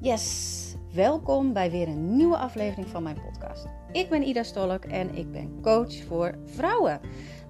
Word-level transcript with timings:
Yes, 0.00 0.74
welkom 0.94 1.52
bij 1.52 1.70
weer 1.70 1.88
een 1.88 2.16
nieuwe 2.16 2.36
aflevering 2.36 2.88
van 2.88 3.02
mijn 3.02 3.20
podcast. 3.20 3.66
Ik 3.92 4.08
ben 4.08 4.22
Ida 4.22 4.42
Stolk 4.42 4.84
en 4.84 5.14
ik 5.14 5.32
ben 5.32 5.60
coach 5.62 5.94
voor 6.04 6.38
vrouwen. 6.44 7.00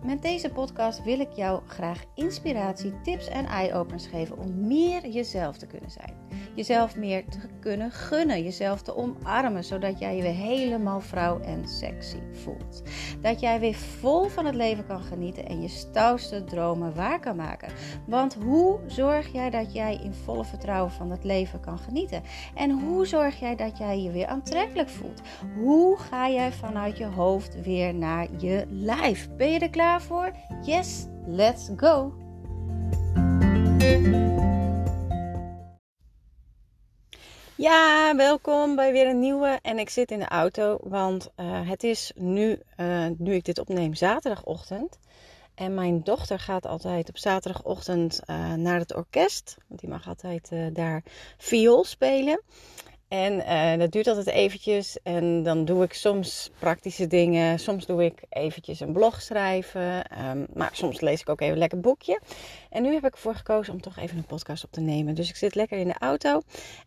Met 0.04 0.22
deze 0.22 0.50
podcast 0.50 1.03
wil 1.03 1.21
ik 1.21 1.32
jou 1.32 1.62
graag 1.66 2.04
inspiratie, 2.14 3.00
tips 3.02 3.29
en 3.29 3.46
eye-openers 3.46 4.06
geven 4.06 4.38
om 4.38 4.66
meer 4.66 5.09
jezelf 5.09 5.56
te 5.56 5.66
kunnen 5.66 5.91
zijn. 5.91 6.14
Jezelf 6.55 6.96
meer 6.96 7.24
te 7.29 7.38
kunnen 7.61 7.91
gunnen, 7.91 8.42
jezelf 8.42 8.82
te 8.82 8.96
omarmen, 8.96 9.64
zodat 9.64 9.98
jij 9.98 10.16
je 10.16 10.23
weer 10.23 10.32
helemaal 10.32 11.00
vrouw 11.00 11.41
en 11.41 11.69
sexy 11.69 12.19
voelt. 12.32 12.82
Dat 13.20 13.41
jij 13.41 13.61
weer 13.61 13.74
vol 13.74 14.24
van 14.24 14.45
het 14.45 14.55
leven 14.55 14.87
kan 14.87 15.00
genieten 15.00 15.46
en 15.46 15.62
je 15.62 15.69
stoutste 15.69 16.45
dromen 16.45 16.95
waar 16.95 17.20
kan 17.20 17.37
maken. 17.37 17.73
Want 18.06 18.34
hoe 18.34 18.78
zorg 18.87 19.33
jij 19.33 19.51
dat 19.51 19.73
jij 19.73 20.01
in 20.02 20.15
volle 20.15 20.45
vertrouwen 20.45 20.92
van 20.92 21.10
het 21.10 21.24
leven 21.24 21.60
kan 21.60 21.78
genieten? 21.78 22.23
En 22.55 22.70
hoe 22.70 23.06
zorg 23.06 23.41
jij 23.41 23.56
dat 23.56 23.78
jij 23.78 24.02
je 24.02 24.10
weer 24.10 24.27
aantrekkelijk 24.27 24.88
voelt? 24.88 25.20
Hoe 25.56 25.98
ga 25.98 26.28
jij 26.30 26.52
vanuit 26.52 26.98
je 26.98 27.06
hoofd 27.06 27.62
weer 27.62 27.95
naar 27.95 28.27
je 28.37 28.66
lijf? 28.69 29.28
Ben 29.37 29.51
je 29.51 29.59
er 29.59 29.70
klaar 29.70 29.88
voor? 29.97 30.33
Yes, 30.62 31.06
let's 31.27 31.70
go! 31.77 32.12
Ja, 37.55 38.16
welkom 38.16 38.77
bij 38.77 38.92
weer 38.92 39.06
een 39.06 39.19
nieuwe. 39.19 39.59
En 39.62 39.78
ik 39.78 39.91
zit 39.91 40.11
in 40.11 40.19
de 40.19 40.28
auto, 40.28 40.78
want 40.83 41.28
uh, 41.37 41.69
het 41.69 41.83
is 41.83 42.12
nu, 42.14 42.59
uh, 42.77 43.06
nu 43.19 43.34
ik 43.34 43.45
dit 43.45 43.59
opneem, 43.59 43.95
zaterdagochtend. 43.95 44.98
En 45.55 45.74
mijn 45.74 46.02
dochter 46.02 46.39
gaat 46.39 46.66
altijd 46.66 47.09
op 47.09 47.19
zaterdagochtend 47.19 48.20
uh, 48.27 48.52
naar 48.55 48.78
het 48.78 48.95
orkest. 48.95 49.56
Want 49.69 49.80
die 49.80 49.89
mag 49.89 50.09
altijd 50.09 50.50
daar 50.73 51.02
viool 51.39 51.84
spelen. 51.84 52.42
En 53.09 53.33
uh, 53.33 53.78
dat 53.78 53.92
duurt 53.92 54.06
altijd 54.06 54.27
eventjes. 54.27 54.98
En 55.03 55.42
dan 55.42 55.64
doe 55.64 55.83
ik 55.83 55.92
soms 55.92 56.51
praktische 56.59 57.06
dingen. 57.06 57.59
Soms 57.59 57.87
doe 57.87 58.05
ik 58.05 58.23
eventjes 58.28 58.81
een 58.81 58.92
blog 58.92 59.23
schrijven. 59.23 60.05
Um, 60.27 60.47
maar 60.55 60.70
soms 60.73 61.00
lees 61.00 61.20
ik 61.20 61.28
ook 61.28 61.41
even 61.41 61.53
een 61.53 61.59
lekker 61.59 61.81
boekje. 61.81 62.20
En 62.70 62.83
nu 62.83 62.95
heb 62.95 63.05
ik 63.05 63.15
ervoor 63.15 63.34
gekozen 63.34 63.73
om 63.73 63.81
toch 63.81 63.97
even 63.97 64.17
een 64.17 64.27
podcast 64.27 64.65
op 64.65 64.73
te 64.73 64.81
nemen. 64.81 65.15
Dus 65.15 65.28
ik 65.28 65.37
zit 65.37 65.55
lekker 65.55 65.78
in 65.78 65.89
de 65.89 65.98
auto. 65.98 66.41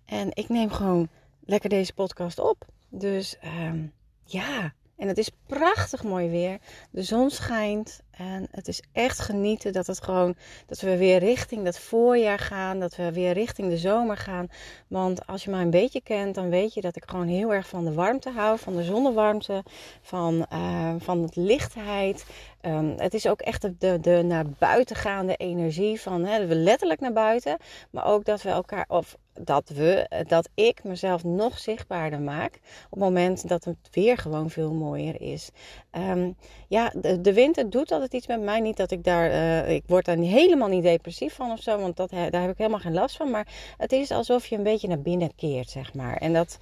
En 0.06 0.30
ik 0.34 0.50
neem 0.50 0.72
gewoon 0.72 1.10
lekker 1.46 1.70
deze 1.70 1.94
podcast 1.94 2.40
op. 2.40 2.66
Dus 2.90 3.38
um, 3.68 3.94
ja, 4.26 4.74
en 4.98 5.08
het 5.08 5.18
is 5.18 5.32
prachtig 5.48 6.04
mooi 6.04 6.30
weer. 6.30 6.58
De 6.92 7.04
zon 7.04 7.30
schijnt. 7.30 8.02
En 8.22 8.48
het 8.52 8.68
is 8.68 8.82
echt 8.92 9.20
genieten 9.20 9.74
dat, 9.74 9.88
het 9.88 10.04
gewoon, 10.04 10.36
dat 10.66 10.80
we 10.80 10.98
weer 10.98 11.20
richting 11.20 11.64
dat 11.66 11.80
voorjaar 11.80 12.40
gaan. 12.40 12.80
Dat 12.80 12.96
we 12.96 13.12
weer 13.12 13.34
richting 13.34 13.70
de 13.70 13.78
zomer 13.78 14.18
gaan. 14.18 14.48
Want 14.88 15.28
als 15.28 15.44
je 15.44 15.50
mij 15.50 15.62
een 15.62 15.70
beetje 15.70 16.02
kent, 16.02 16.36
dan 16.36 16.50
weet 16.50 16.74
je 16.74 16.82
dat 16.82 16.96
ik 16.96 17.04
gewoon 17.10 17.28
heel 17.28 17.54
erg 17.54 17.68
van 17.68 17.86
de 17.86 17.94
warmte 17.94 18.30
hou. 18.30 18.60
Van 18.60 18.76
de 18.76 18.84
zonnewarmte. 18.84 19.64
Van, 20.02 20.46
uh, 20.54 20.94
van 20.98 21.26
de 21.26 21.42
lichtheid. 21.42 22.26
Um, 22.62 22.94
het 22.98 23.14
is 23.14 23.28
ook 23.28 23.42
echt 23.42 23.62
de, 23.62 24.00
de, 24.00 24.22
naar 24.24 24.46
buiten 24.58 24.96
gaande 24.96 25.36
energie. 25.36 26.02
Van 26.02 26.26
hè, 26.26 26.46
we 26.48 26.56
letterlijk 26.56 27.00
naar 27.00 27.14
buiten. 27.14 27.58
Maar 27.92 28.06
ook 28.06 28.26
dat 28.26 28.42
we 28.42 28.50
elkaar. 28.50 28.86
Of 28.88 29.18
dat 29.34 29.70
we, 29.70 30.24
dat 30.28 30.50
ik 30.54 30.84
mezelf 30.84 31.24
nog 31.24 31.58
zichtbaarder 31.58 32.22
maak. 32.22 32.56
Op 32.86 32.92
het 32.92 33.00
moment 33.00 33.48
dat 33.48 33.64
het 33.64 33.78
weer 33.92 34.18
gewoon 34.18 34.50
veel 34.50 34.74
mooier 34.74 35.22
is. 35.22 35.50
Um, 35.92 36.36
ja, 36.68 36.94
de, 36.96 37.22
de 37.22 37.34
winter 37.34 37.70
doet 37.70 37.90
iets 38.14 38.28
met 38.28 38.42
mij. 38.42 38.60
Niet 38.60 38.78
dat 38.78 38.92
ik 38.92 39.04
daar, 39.04 39.30
uh, 39.32 39.70
ik 39.70 39.84
word 39.88 40.06
daar 40.06 40.18
helemaal 40.18 40.68
niet 40.68 40.84
depressief 40.84 41.34
van 41.34 41.52
of 41.52 41.62
zo, 41.62 41.80
want 41.80 41.98
dat, 41.98 42.10
daar 42.10 42.42
heb 42.42 42.52
ik 42.52 42.58
helemaal 42.58 42.80
geen 42.80 42.94
last 42.94 43.16
van. 43.16 43.30
Maar 43.30 43.48
het 43.78 43.92
is 43.92 44.12
alsof 44.12 44.46
je 44.48 44.56
een 44.56 44.64
beetje 44.64 44.88
naar 44.88 45.02
binnen 45.02 45.36
keert, 45.36 45.70
zeg 45.70 45.94
maar. 45.94 46.18
En 46.18 46.34
dat 46.34 46.58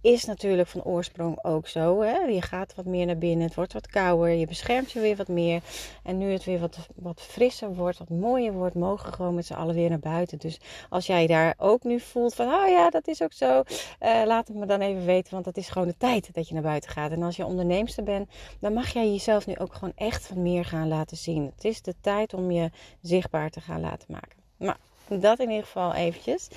is 0.00 0.24
natuurlijk 0.24 0.68
van 0.68 0.82
oorsprong 0.82 1.44
ook 1.44 1.68
zo. 1.68 2.00
Hè? 2.00 2.16
Je 2.16 2.42
gaat 2.42 2.74
wat 2.74 2.84
meer 2.84 3.06
naar 3.06 3.18
binnen, 3.18 3.46
het 3.46 3.54
wordt 3.54 3.72
wat 3.72 3.86
kouder, 3.86 4.30
je 4.30 4.46
beschermt 4.46 4.92
je 4.92 5.00
weer 5.00 5.16
wat 5.16 5.28
meer. 5.28 5.62
En 6.02 6.18
nu 6.18 6.32
het 6.32 6.44
weer 6.44 6.58
wat, 6.58 6.78
wat 6.94 7.20
frisser 7.20 7.74
wordt, 7.74 7.98
wat 7.98 8.08
mooier 8.08 8.52
wordt, 8.52 8.74
mogen 8.74 9.12
gewoon 9.12 9.34
met 9.34 9.46
z'n 9.46 9.52
allen 9.52 9.74
weer 9.74 9.88
naar 9.88 9.98
buiten. 9.98 10.38
Dus 10.38 10.60
als 10.88 11.06
jij 11.06 11.26
daar 11.26 11.54
ook 11.58 11.82
nu 11.82 12.00
voelt 12.00 12.34
van, 12.34 12.46
oh 12.46 12.68
ja, 12.68 12.90
dat 12.90 13.08
is 13.08 13.22
ook 13.22 13.32
zo, 13.32 13.62
uh, 14.00 14.22
laat 14.24 14.48
het 14.48 14.56
me 14.56 14.66
dan 14.66 14.80
even 14.80 15.04
weten, 15.04 15.32
want 15.32 15.46
het 15.46 15.56
is 15.56 15.68
gewoon 15.68 15.88
de 15.88 15.96
tijd 15.96 16.34
dat 16.34 16.48
je 16.48 16.54
naar 16.54 16.62
buiten 16.62 16.90
gaat. 16.90 17.10
En 17.10 17.22
als 17.22 17.36
je 17.36 17.46
onderneemster 17.46 18.04
bent, 18.04 18.30
dan 18.60 18.72
mag 18.72 18.92
jij 18.92 19.10
jezelf 19.10 19.46
nu 19.46 19.56
ook 19.56 19.74
gewoon 19.74 19.92
echt 19.94 20.28
wat 20.28 20.38
meer 20.38 20.64
gaan 20.64 20.88
laten 20.88 21.16
zien. 21.16 21.44
Het 21.54 21.64
is 21.64 21.82
de 21.82 21.94
tijd 22.00 22.34
om 22.34 22.50
je 22.50 22.70
zichtbaar 23.00 23.50
te 23.50 23.60
gaan 23.60 23.80
laten 23.80 24.12
maken. 24.12 24.38
Maar 24.56 24.76
dat 25.08 25.38
in 25.38 25.50
ieder 25.50 25.64
geval 25.64 25.94
eventjes. 25.94 26.48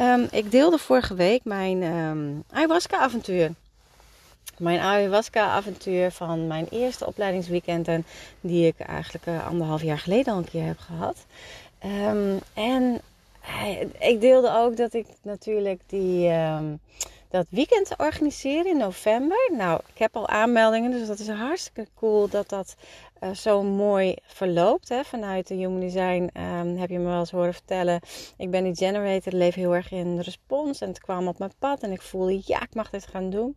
Um, 0.00 0.26
ik 0.30 0.50
deelde 0.50 0.78
vorige 0.78 1.14
week 1.14 1.44
mijn 1.44 1.82
um, 1.82 2.44
ayahuasca-avontuur. 2.50 3.50
Mijn 4.58 4.80
ayahuasca-avontuur 4.80 6.10
van 6.10 6.46
mijn 6.46 6.66
eerste 6.70 7.06
opleidingsweekend. 7.06 7.88
En 7.88 8.04
die 8.40 8.66
ik 8.66 8.78
eigenlijk 8.78 9.26
uh, 9.26 9.46
anderhalf 9.46 9.82
jaar 9.82 9.98
geleden 9.98 10.32
al 10.32 10.38
een 10.38 10.50
keer 10.50 10.64
heb 10.64 10.78
gehad. 10.78 11.16
Um, 11.84 12.38
en 12.54 13.00
ik 13.98 14.20
deelde 14.20 14.52
ook 14.54 14.76
dat 14.76 14.94
ik 14.94 15.06
natuurlijk 15.22 15.80
die 15.86 16.30
dat 17.28 17.46
weekend 17.50 17.96
organiseer 17.96 18.66
in 18.66 18.76
november. 18.76 19.50
Nou, 19.52 19.80
ik 19.92 19.98
heb 19.98 20.16
al 20.16 20.28
aanmeldingen, 20.28 20.90
dus 20.90 21.06
dat 21.06 21.18
is 21.18 21.28
hartstikke 21.28 21.90
cool 21.94 22.28
dat 22.28 22.48
dat 22.48 22.74
uh, 23.20 23.30
zo 23.30 23.62
mooi 23.62 24.16
verloopt. 24.22 24.88
Hè. 24.88 25.04
Vanuit 25.04 25.46
de 25.46 25.54
Human 25.54 25.80
Design 25.80 26.30
um, 26.34 26.76
heb 26.76 26.90
je 26.90 26.98
me 26.98 27.04
wel 27.04 27.18
eens 27.18 27.30
horen 27.30 27.52
vertellen. 27.52 28.00
Ik 28.36 28.50
ben 28.50 28.64
die 28.64 28.76
generator, 28.76 29.32
leef 29.32 29.54
heel 29.54 29.74
erg 29.74 29.90
in 29.90 30.20
respons. 30.20 30.80
En 30.80 30.88
het 30.88 31.00
kwam 31.00 31.28
op 31.28 31.38
mijn 31.38 31.52
pad 31.58 31.82
en 31.82 31.92
ik 31.92 32.02
voelde, 32.02 32.40
ja, 32.44 32.62
ik 32.62 32.74
mag 32.74 32.90
dit 32.90 33.06
gaan 33.06 33.30
doen. 33.30 33.56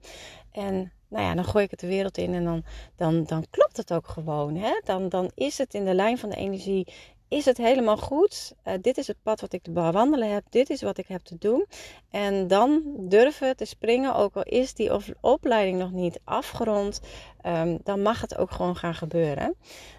En 0.51 0.91
nou 1.07 1.25
ja, 1.25 1.33
dan 1.35 1.45
gooi 1.45 1.63
ik 1.63 1.71
het 1.71 1.79
de 1.79 1.87
wereld 1.87 2.17
in 2.17 2.33
en 2.33 2.43
dan, 2.43 2.63
dan, 2.95 3.23
dan 3.23 3.45
klopt 3.49 3.77
het 3.77 3.93
ook 3.93 4.07
gewoon. 4.07 4.55
Hè? 4.55 4.81
Dan, 4.83 5.09
dan 5.09 5.31
is 5.35 5.57
het 5.57 5.73
in 5.73 5.85
de 5.85 5.93
lijn 5.93 6.17
van 6.17 6.29
de 6.29 6.35
energie 6.35 6.87
is 7.29 7.45
het 7.45 7.57
helemaal 7.57 7.97
goed. 7.97 8.53
Uh, 8.65 8.73
dit 8.81 8.97
is 8.97 9.07
het 9.07 9.17
pad 9.23 9.41
wat 9.41 9.53
ik 9.53 9.63
te 9.63 9.71
bewandelen 9.71 10.33
heb. 10.33 10.43
Dit 10.49 10.69
is 10.69 10.81
wat 10.81 10.97
ik 10.97 11.07
heb 11.07 11.23
te 11.23 11.37
doen. 11.39 11.65
En 12.09 12.47
dan 12.47 12.81
durven 12.97 13.55
te 13.55 13.65
springen, 13.65 14.15
ook 14.15 14.35
al 14.35 14.43
is 14.43 14.73
die 14.73 14.91
opleiding 15.21 15.77
nog 15.77 15.91
niet 15.91 16.19
afgerond, 16.23 16.99
um, 17.45 17.79
dan 17.83 18.01
mag 18.01 18.21
het 18.21 18.37
ook 18.37 18.51
gewoon 18.51 18.75
gaan 18.75 18.95
gebeuren. 18.95 19.55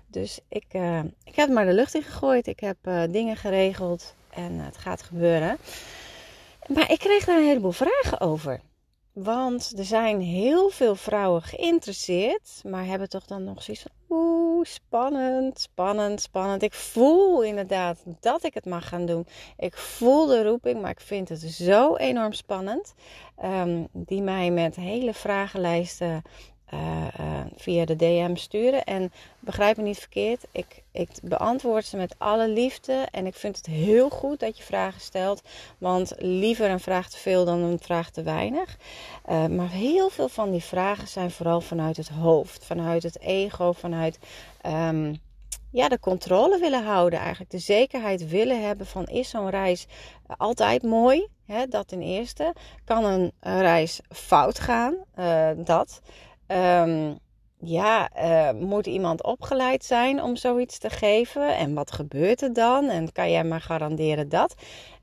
Dus 0.07 0.41
ik, 0.49 0.67
uh, 0.73 1.01
ik 1.25 1.37
heb 1.37 1.49
maar 1.49 1.67
de 1.67 1.73
lucht 1.73 1.95
in 1.95 2.03
gegooid. 2.03 2.47
Ik 2.47 2.61
heb 2.61 2.77
uh, 2.83 3.03
dingen 3.11 3.37
geregeld 3.37 4.15
en 4.31 4.59
het 4.59 4.77
gaat 4.77 5.03
gebeuren. 5.03 5.57
Maar 6.67 6.91
ik 6.91 6.99
kreeg 6.99 7.25
daar 7.25 7.39
een 7.39 7.47
heleboel 7.47 7.73
vragen 7.73 8.21
over. 8.21 8.61
Want 9.13 9.79
er 9.79 9.85
zijn 9.85 10.21
heel 10.21 10.69
veel 10.69 10.95
vrouwen 10.95 11.43
geïnteresseerd, 11.43 12.63
maar 12.65 12.85
hebben 12.85 13.09
toch 13.09 13.25
dan 13.25 13.45
nog 13.45 13.63
zoiets 13.63 13.83
van: 13.83 14.17
oeh, 14.17 14.50
spannend, 14.65 15.61
spannend, 15.61 16.21
spannend. 16.21 16.63
Ik 16.63 16.75
voel 16.75 17.43
inderdaad 17.43 17.99
dat 18.21 18.45
ik 18.45 18.55
het 18.55 18.65
mag 18.65 18.89
gaan 18.89 19.07
doen. 19.07 19.27
Ik 19.57 19.77
voel 19.77 20.27
de 20.27 20.43
roeping, 20.43 20.81
maar 20.81 20.91
ik 20.91 21.01
vind 21.01 21.29
het 21.29 21.41
zo 21.41 21.97
enorm 21.97 22.33
spannend. 22.33 22.95
Um, 23.45 23.89
die 23.93 24.23
mij 24.23 24.51
met 24.51 24.77
hele 24.77 25.15
vragenlijsten 25.15 26.23
uh, 26.75 27.07
uh, 27.21 27.41
via 27.57 27.85
de 27.85 27.97
DM 27.97 28.35
sturen. 28.35 28.85
En 28.85 29.13
begrijp 29.41 29.77
me 29.77 29.83
niet 29.83 29.99
verkeerd, 29.99 30.47
ik, 30.53 30.83
ik 30.93 31.09
beantwoord 31.23 31.85
ze 31.85 31.97
met 31.97 32.15
alle 32.19 32.49
liefde. 32.49 33.07
En 33.11 33.27
ik 33.27 33.35
vind 33.35 33.57
het 33.57 33.67
heel 33.67 34.09
goed 34.11 34.41
dat 34.41 34.57
je 34.57 34.63
vragen 34.63 35.01
stelt. 35.01 35.43
Want 35.79 36.15
liever 36.19 36.71
een 36.71 36.81
vraag 36.81 37.09
te 37.09 37.19
veel 37.19 37.45
dan 37.45 37.59
een 37.59 37.79
vraag 37.79 38.11
te 38.11 38.23
weinig. 38.23 38.77
Uh, 39.31 39.47
maar 39.47 39.71
heel 39.71 40.09
veel 40.09 40.29
van 40.29 40.51
die 40.51 40.63
vragen 40.63 41.09
zijn 41.09 41.31
vooral 41.31 41.61
vanuit 41.61 41.97
het 41.97 42.09
hoofd, 42.09 42.65
vanuit 42.65 43.03
het 43.03 43.21
ego, 43.21 43.73
vanuit. 43.73 44.19
Um, 44.67 45.21
ja, 45.73 45.89
de 45.89 45.99
controle 45.99 46.59
willen 46.59 46.85
houden, 46.85 47.19
eigenlijk 47.19 47.51
de 47.51 47.59
zekerheid 47.59 48.29
willen 48.29 48.63
hebben 48.63 48.87
van 48.87 49.05
is 49.05 49.29
zo'n 49.29 49.51
reis 49.51 49.87
altijd 50.27 50.83
mooi? 50.83 51.27
Hè, 51.47 51.67
dat 51.67 51.89
ten 51.89 52.03
eerste. 52.03 52.55
Kan 52.85 53.05
een 53.05 53.33
reis 53.41 54.01
fout 54.09 54.59
gaan? 54.59 54.95
Dat. 55.65 56.01
Um, 56.53 57.19
ja, 57.63 58.11
uh, 58.17 58.61
moet 58.61 58.87
iemand 58.87 59.25
opgeleid 59.25 59.85
zijn 59.85 60.23
om 60.23 60.37
zoiets 60.37 60.79
te 60.79 60.91
geven? 60.91 61.57
En 61.57 61.75
wat 61.75 61.93
gebeurt 61.93 62.43
er 62.43 62.53
dan? 62.53 62.89
En 62.89 63.13
kan 63.13 63.31
jij 63.31 63.45
maar 63.45 63.61
garanderen 63.61 64.29
dat? 64.29 64.55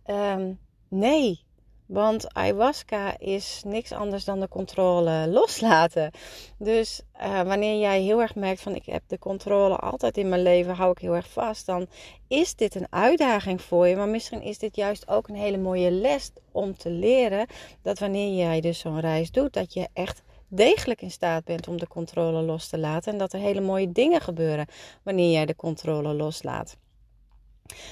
Um, 0.05 0.59
nee, 0.89 1.45
want 1.85 2.33
ayahuasca 2.33 3.17
is 3.17 3.61
niks 3.65 3.91
anders 3.91 4.25
dan 4.25 4.39
de 4.39 4.47
controle 4.47 5.27
loslaten. 5.27 6.11
Dus 6.57 7.01
uh, 7.21 7.41
wanneer 7.41 7.79
jij 7.79 8.01
heel 8.01 8.21
erg 8.21 8.35
merkt 8.35 8.61
van 8.61 8.75
ik 8.75 8.85
heb 8.85 9.03
de 9.07 9.19
controle 9.19 9.75
altijd 9.75 10.17
in 10.17 10.29
mijn 10.29 10.41
leven, 10.41 10.75
hou 10.75 10.91
ik 10.91 10.97
heel 10.97 11.15
erg 11.15 11.29
vast, 11.29 11.65
dan 11.65 11.87
is 12.27 12.55
dit 12.55 12.75
een 12.75 12.87
uitdaging 12.89 13.61
voor 13.61 13.87
je. 13.87 13.95
Maar 13.95 14.09
misschien 14.09 14.41
is 14.41 14.57
dit 14.57 14.75
juist 14.75 15.07
ook 15.07 15.27
een 15.27 15.35
hele 15.35 15.57
mooie 15.57 15.91
les 15.91 16.31
om 16.51 16.77
te 16.77 16.89
leren 16.89 17.47
dat 17.81 17.99
wanneer 17.99 18.35
jij 18.45 18.61
dus 18.61 18.79
zo'n 18.79 18.99
reis 18.99 19.31
doet, 19.31 19.53
dat 19.53 19.73
je 19.73 19.87
echt 19.93 20.23
degelijk 20.47 21.01
in 21.01 21.11
staat 21.11 21.43
bent 21.43 21.67
om 21.67 21.77
de 21.77 21.87
controle 21.87 22.41
los 22.41 22.67
te 22.67 22.77
laten. 22.77 23.11
En 23.11 23.17
dat 23.17 23.33
er 23.33 23.39
hele 23.39 23.61
mooie 23.61 23.91
dingen 23.91 24.21
gebeuren 24.21 24.67
wanneer 25.03 25.31
jij 25.31 25.45
de 25.45 25.55
controle 25.55 26.13
loslaat. 26.13 26.77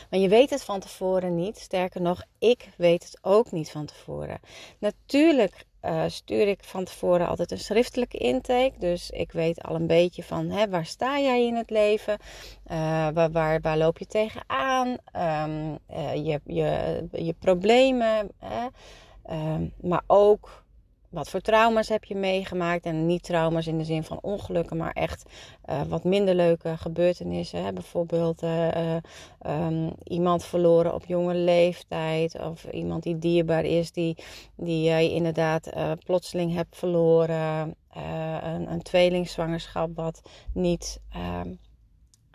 Maar 0.09 0.19
je 0.19 0.29
weet 0.29 0.49
het 0.49 0.63
van 0.63 0.79
tevoren 0.79 1.35
niet. 1.35 1.57
Sterker 1.57 2.01
nog, 2.01 2.23
ik 2.39 2.69
weet 2.77 3.03
het 3.03 3.17
ook 3.21 3.51
niet 3.51 3.71
van 3.71 3.85
tevoren. 3.85 4.39
Natuurlijk 4.79 5.65
uh, 5.85 6.03
stuur 6.07 6.47
ik 6.47 6.63
van 6.63 6.83
tevoren 6.83 7.27
altijd 7.27 7.51
een 7.51 7.59
schriftelijke 7.59 8.17
intake. 8.17 8.73
Dus 8.79 9.09
ik 9.09 9.31
weet 9.31 9.63
al 9.63 9.75
een 9.75 9.87
beetje 9.87 10.23
van 10.23 10.49
hè, 10.49 10.69
waar 10.69 10.85
sta 10.85 11.19
jij 11.19 11.45
in 11.45 11.55
het 11.55 11.69
leven? 11.69 12.17
Uh, 12.71 12.77
waar, 13.13 13.31
waar, 13.31 13.61
waar, 13.61 13.77
loop 13.77 13.97
je 13.97 14.05
tegenaan? 14.05 14.87
Um, 15.47 15.79
je, 16.25 16.39
je, 16.45 17.03
je 17.11 17.33
problemen. 17.39 18.31
Hè? 18.39 18.67
Um, 19.31 19.73
maar 19.81 20.03
ook 20.07 20.64
wat 21.15 21.29
voor 21.29 21.41
trauma's 21.41 21.89
heb 21.89 22.03
je 22.03 22.15
meegemaakt? 22.15 22.85
En 22.85 23.05
niet 23.05 23.23
trauma's 23.23 23.67
in 23.67 23.77
de 23.77 23.83
zin 23.83 24.03
van 24.03 24.19
ongelukken, 24.21 24.77
maar 24.77 24.91
echt 24.91 25.31
uh, 25.69 25.81
wat 25.81 26.03
minder 26.03 26.35
leuke 26.35 26.77
gebeurtenissen. 26.77 27.63
Hè? 27.63 27.73
Bijvoorbeeld 27.73 28.43
uh, 28.43 28.95
um, 29.47 29.93
iemand 30.03 30.45
verloren 30.45 30.93
op 30.93 31.05
jonge 31.05 31.35
leeftijd. 31.35 32.39
Of 32.39 32.63
iemand 32.63 33.03
die 33.03 33.17
dierbaar 33.17 33.63
is, 33.63 33.91
die, 33.91 34.17
die 34.55 34.83
jij 34.83 35.11
inderdaad 35.11 35.69
plotseling 36.05 36.53
hebt 36.53 36.75
verloren. 36.75 37.75
een, 38.43 38.71
een 38.71 38.81
tweelingzwangerschap 38.81 39.95
wat 39.95 40.21
niet 40.53 40.99
ehm, 41.11 41.53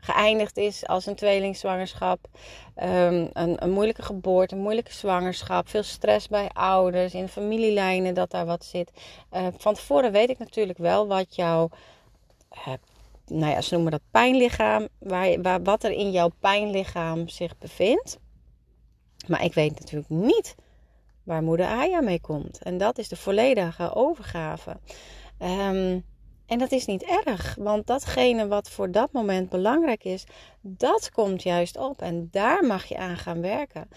geëindigd 0.01 0.57
is 0.57 0.87
als 0.87 1.07
een 1.07 1.15
tweelingzwangerschap. 1.15 2.19
Um, 2.77 3.31
een, 3.33 3.63
een, 3.65 3.71
moeilijke 3.71 4.03
geboorte, 4.03 4.55
een 4.55 4.61
moeilijke 4.61 4.93
zwangerschap. 4.93 5.69
Veel 5.69 5.83
stress 5.83 6.29
bij 6.29 6.49
ouders, 6.53 7.15
in 7.15 7.29
familielijnen 7.29 8.15
dat 8.15 8.31
daar 8.31 8.47
wat 8.47 8.65
zit. 8.65 8.91
Uh, 9.33 9.47
van 9.57 9.75
tevoren 9.75 10.13
weet 10.13 10.31
ik 10.31 10.39
natuurlijk 10.39 10.79
wel 10.79 11.07
wat 11.07 11.35
jouw, 11.35 11.69
uh, 12.53 12.75
nou 13.27 13.53
ja, 13.53 13.61
ze 13.61 13.75
noemen 13.75 13.93
dat 13.93 14.03
pijnlichaam, 14.11 14.89
waar, 14.99 15.43
waar, 15.43 15.63
wat 15.63 15.85
er 15.85 15.93
in 15.93 16.11
jouw 16.11 16.31
pijnlichaam 16.41 17.29
zich 17.29 17.59
bevindt. 17.59 18.19
Maar 19.27 19.45
ik 19.45 19.55
weet 19.55 19.81
natuurlijk 19.81 20.11
niet 20.11 20.55
waar 21.23 21.43
moeder 21.43 21.67
Aya 21.67 22.01
mee 22.01 22.21
komt. 22.21 22.63
En 22.63 22.79
dat 22.79 22.99
is 22.99 23.09
de 23.09 23.17
volledige 23.17 23.95
overgave. 23.95 24.77
Um, 25.39 26.05
en 26.51 26.59
dat 26.59 26.73
is 26.73 26.87
niet 26.87 27.03
erg, 27.25 27.57
want 27.59 27.87
datgene 27.87 28.47
wat 28.49 28.71
voor 28.71 28.91
dat 28.91 29.13
moment 29.13 29.49
belangrijk 29.49 30.05
is, 30.05 30.25
dat 30.63 31.11
komt 31.11 31.43
juist 31.43 31.77
op. 31.77 32.03
En 32.03 32.29
daar 32.31 32.65
mag 32.65 32.85
je 32.85 32.97
aan 32.97 33.17
gaan 33.17 33.41
werken. 33.41 33.89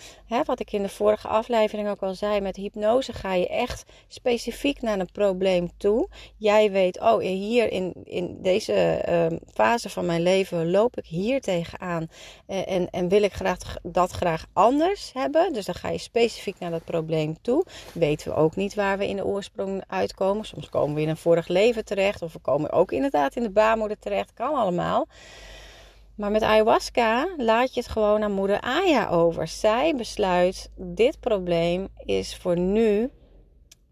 wat 0.45 0.59
ik 0.59 0.71
in 0.71 0.81
de 0.81 0.89
vorige 0.89 1.27
aflevering 1.27 1.89
ook 1.89 2.01
al 2.01 2.15
zei, 2.15 2.41
met 2.41 2.55
hypnose 2.55 3.13
ga 3.13 3.33
je 3.33 3.47
echt 3.47 3.83
specifiek 4.07 4.81
naar 4.81 4.99
een 4.99 5.11
probleem 5.11 5.69
toe. 5.77 6.09
Jij 6.37 6.71
weet, 6.71 6.99
oh, 6.99 7.19
hier 7.19 7.71
in, 7.71 7.93
in 8.03 8.37
deze 8.41 9.05
uh, 9.09 9.37
fase 9.53 9.89
van 9.89 10.05
mijn 10.05 10.21
leven 10.21 10.71
loop 10.71 10.97
ik 10.97 11.05
hier 11.05 11.41
tegenaan. 11.41 12.07
Uh, 12.47 12.69
en, 12.69 12.89
en 12.89 13.07
wil 13.07 13.23
ik 13.23 13.33
graag, 13.33 13.75
dat 13.83 14.11
graag 14.11 14.45
anders 14.53 15.11
hebben. 15.13 15.53
Dus 15.53 15.65
dan 15.65 15.75
ga 15.75 15.89
je 15.89 15.97
specifiek 15.97 16.59
naar 16.59 16.71
dat 16.71 16.83
probleem 16.83 17.37
toe. 17.41 17.65
Weten 17.93 18.31
we 18.31 18.37
ook 18.37 18.55
niet 18.55 18.73
waar 18.73 18.97
we 18.97 19.07
in 19.07 19.15
de 19.15 19.25
oorsprong 19.25 19.83
uitkomen. 19.87 20.45
Soms 20.45 20.69
komen 20.69 20.95
we 20.95 21.01
in 21.01 21.09
een 21.09 21.17
vorig 21.17 21.47
leven 21.47 21.85
terecht. 21.85 22.21
Of 22.21 22.35
komen 22.43 22.71
ook 22.71 22.91
inderdaad 22.91 23.35
in 23.35 23.43
de 23.43 23.51
baarmoeder 23.51 23.99
terecht. 23.99 24.33
Kan 24.33 24.55
allemaal. 24.55 25.07
Maar 26.15 26.31
met 26.31 26.41
ayahuasca 26.41 27.27
laat 27.37 27.73
je 27.73 27.79
het 27.79 27.89
gewoon 27.89 28.23
aan 28.23 28.31
moeder 28.31 28.61
Aya 28.61 29.09
over. 29.09 29.47
Zij 29.47 29.95
besluit, 29.95 30.69
dit 30.75 31.19
probleem 31.19 31.87
is 32.05 32.37
voor 32.37 32.57
nu 32.57 33.09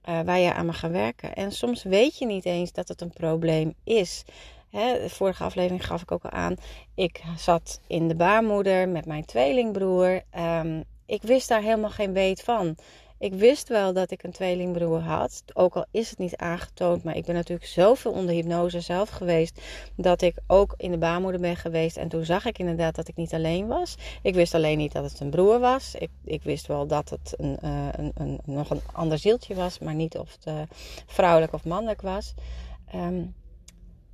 uh, 0.09 0.19
waar 0.21 0.39
je 0.39 0.53
aan 0.53 0.65
mag 0.65 0.79
gaan 0.79 0.91
werken. 0.91 1.33
En 1.33 1.51
soms 1.51 1.83
weet 1.83 2.17
je 2.17 2.25
niet 2.25 2.45
eens 2.45 2.71
dat 2.71 2.87
het 2.87 3.01
een 3.01 3.13
probleem 3.13 3.73
is. 3.83 4.23
Hè, 4.69 5.01
de 5.01 5.09
vorige 5.09 5.43
aflevering 5.43 5.85
gaf 5.85 6.01
ik 6.01 6.11
ook 6.11 6.23
al 6.23 6.31
aan. 6.31 6.55
Ik 6.95 7.21
zat 7.37 7.79
in 7.87 8.07
de 8.07 8.15
baarmoeder 8.15 8.89
met 8.89 9.05
mijn 9.05 9.25
tweelingbroer. 9.25 10.21
Um, 10.39 10.83
ik 11.05 11.21
wist 11.21 11.47
daar 11.47 11.61
helemaal 11.61 11.89
geen 11.89 12.13
weet 12.13 12.41
van. 12.41 12.75
Ik 13.21 13.33
wist 13.33 13.67
wel 13.67 13.93
dat 13.93 14.11
ik 14.11 14.23
een 14.23 14.31
tweelingbroer 14.31 14.99
had. 14.99 15.43
Ook 15.53 15.75
al 15.75 15.85
is 15.91 16.09
het 16.09 16.19
niet 16.19 16.35
aangetoond. 16.35 17.03
Maar 17.03 17.15
ik 17.15 17.25
ben 17.25 17.35
natuurlijk 17.35 17.67
zoveel 17.67 18.11
onder 18.11 18.35
hypnose 18.35 18.79
zelf 18.79 19.09
geweest. 19.09 19.61
Dat 19.95 20.21
ik 20.21 20.35
ook 20.47 20.73
in 20.77 20.91
de 20.91 20.97
baarmoeder 20.97 21.41
ben 21.41 21.55
geweest. 21.55 21.97
En 21.97 22.07
toen 22.07 22.25
zag 22.25 22.45
ik 22.45 22.59
inderdaad 22.59 22.95
dat 22.95 23.07
ik 23.07 23.15
niet 23.15 23.33
alleen 23.33 23.67
was. 23.67 23.95
Ik 24.21 24.33
wist 24.33 24.53
alleen 24.53 24.77
niet 24.77 24.91
dat 24.91 25.03
het 25.03 25.19
een 25.19 25.29
broer 25.29 25.59
was. 25.59 25.95
Ik, 25.95 26.09
ik 26.23 26.43
wist 26.43 26.67
wel 26.67 26.87
dat 26.87 27.09
het 27.09 27.33
een, 27.37 27.57
uh, 27.63 27.87
een, 27.91 28.11
een, 28.13 28.39
nog 28.45 28.69
een 28.69 28.81
ander 28.91 29.17
zieltje 29.17 29.55
was. 29.55 29.79
Maar 29.79 29.95
niet 29.95 30.17
of 30.17 30.31
het 30.31 30.45
uh, 30.45 30.61
vrouwelijk 31.05 31.53
of 31.53 31.65
mannelijk 31.65 32.01
was. 32.01 32.33
Um, 32.95 33.33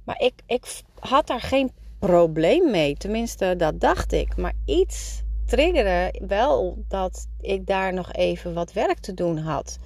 maar 0.03 0.21
ik, 0.21 0.33
ik 0.45 0.81
had 0.99 1.27
daar 1.27 1.41
geen 1.41 1.71
probleem 1.99 2.71
mee. 2.71 2.95
Tenminste, 2.95 3.55
dat 3.57 3.79
dacht 3.79 4.11
ik. 4.11 4.37
Maar 4.37 4.53
iets 4.65 5.21
triggerde 5.47 6.19
wel 6.27 6.77
dat 6.87 7.27
ik 7.41 7.65
daar 7.65 7.93
nog 7.93 8.13
even 8.13 8.53
wat 8.53 8.73
werk 8.73 8.99
te 8.99 9.13
doen 9.13 9.37
had. 9.37 9.77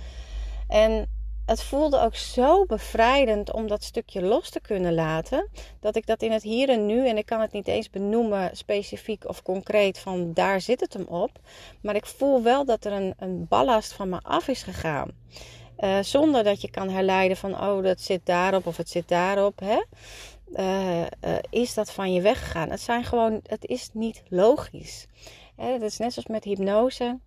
En 0.67 1.09
het 1.45 1.63
voelde 1.63 1.99
ook 1.99 2.15
zo 2.15 2.65
bevrijdend 2.65 3.53
om 3.53 3.67
dat 3.67 3.83
stukje 3.83 4.21
los 4.21 4.49
te 4.49 4.59
kunnen 4.59 4.93
laten. 4.93 5.47
Dat 5.79 5.95
ik 5.95 6.05
dat 6.05 6.21
in 6.21 6.31
het 6.31 6.43
hier 6.43 6.69
en 6.69 6.85
nu, 6.85 7.07
en 7.07 7.17
ik 7.17 7.25
kan 7.25 7.41
het 7.41 7.51
niet 7.51 7.67
eens 7.67 7.89
benoemen 7.89 8.57
specifiek 8.57 9.27
of 9.27 9.41
concreet 9.41 9.99
van 9.99 10.33
daar 10.33 10.61
zit 10.61 10.79
het 10.79 10.93
hem 10.93 11.05
op. 11.07 11.31
Maar 11.81 11.95
ik 11.95 12.05
voel 12.05 12.43
wel 12.43 12.65
dat 12.65 12.85
er 12.85 12.91
een, 12.91 13.13
een 13.17 13.45
ballast 13.47 13.93
van 13.93 14.09
me 14.09 14.19
af 14.21 14.47
is 14.47 14.63
gegaan. 14.63 15.11
Uh, 15.79 15.97
zonder 16.01 16.43
dat 16.43 16.61
je 16.61 16.71
kan 16.71 16.89
herleiden 16.89 17.37
van, 17.37 17.61
oh, 17.61 17.83
dat 17.83 18.01
zit 18.01 18.25
daarop 18.25 18.67
of 18.67 18.77
het 18.77 18.89
zit 18.89 19.07
daarop. 19.07 19.59
Hè? 19.59 19.81
Uh, 20.53 20.99
uh, 20.99 21.05
is 21.49 21.73
dat 21.73 21.91
van 21.91 22.13
je 22.13 22.21
weggegaan? 22.21 22.69
Het 22.69 22.81
zijn 22.81 23.03
gewoon, 23.03 23.39
het 23.43 23.65
is 23.65 23.89
niet 23.93 24.23
logisch. 24.29 25.07
Het 25.61 25.81
is 25.81 25.97
net 25.97 26.13
zoals 26.13 26.27
met 26.27 26.43
hypnose. 26.43 27.19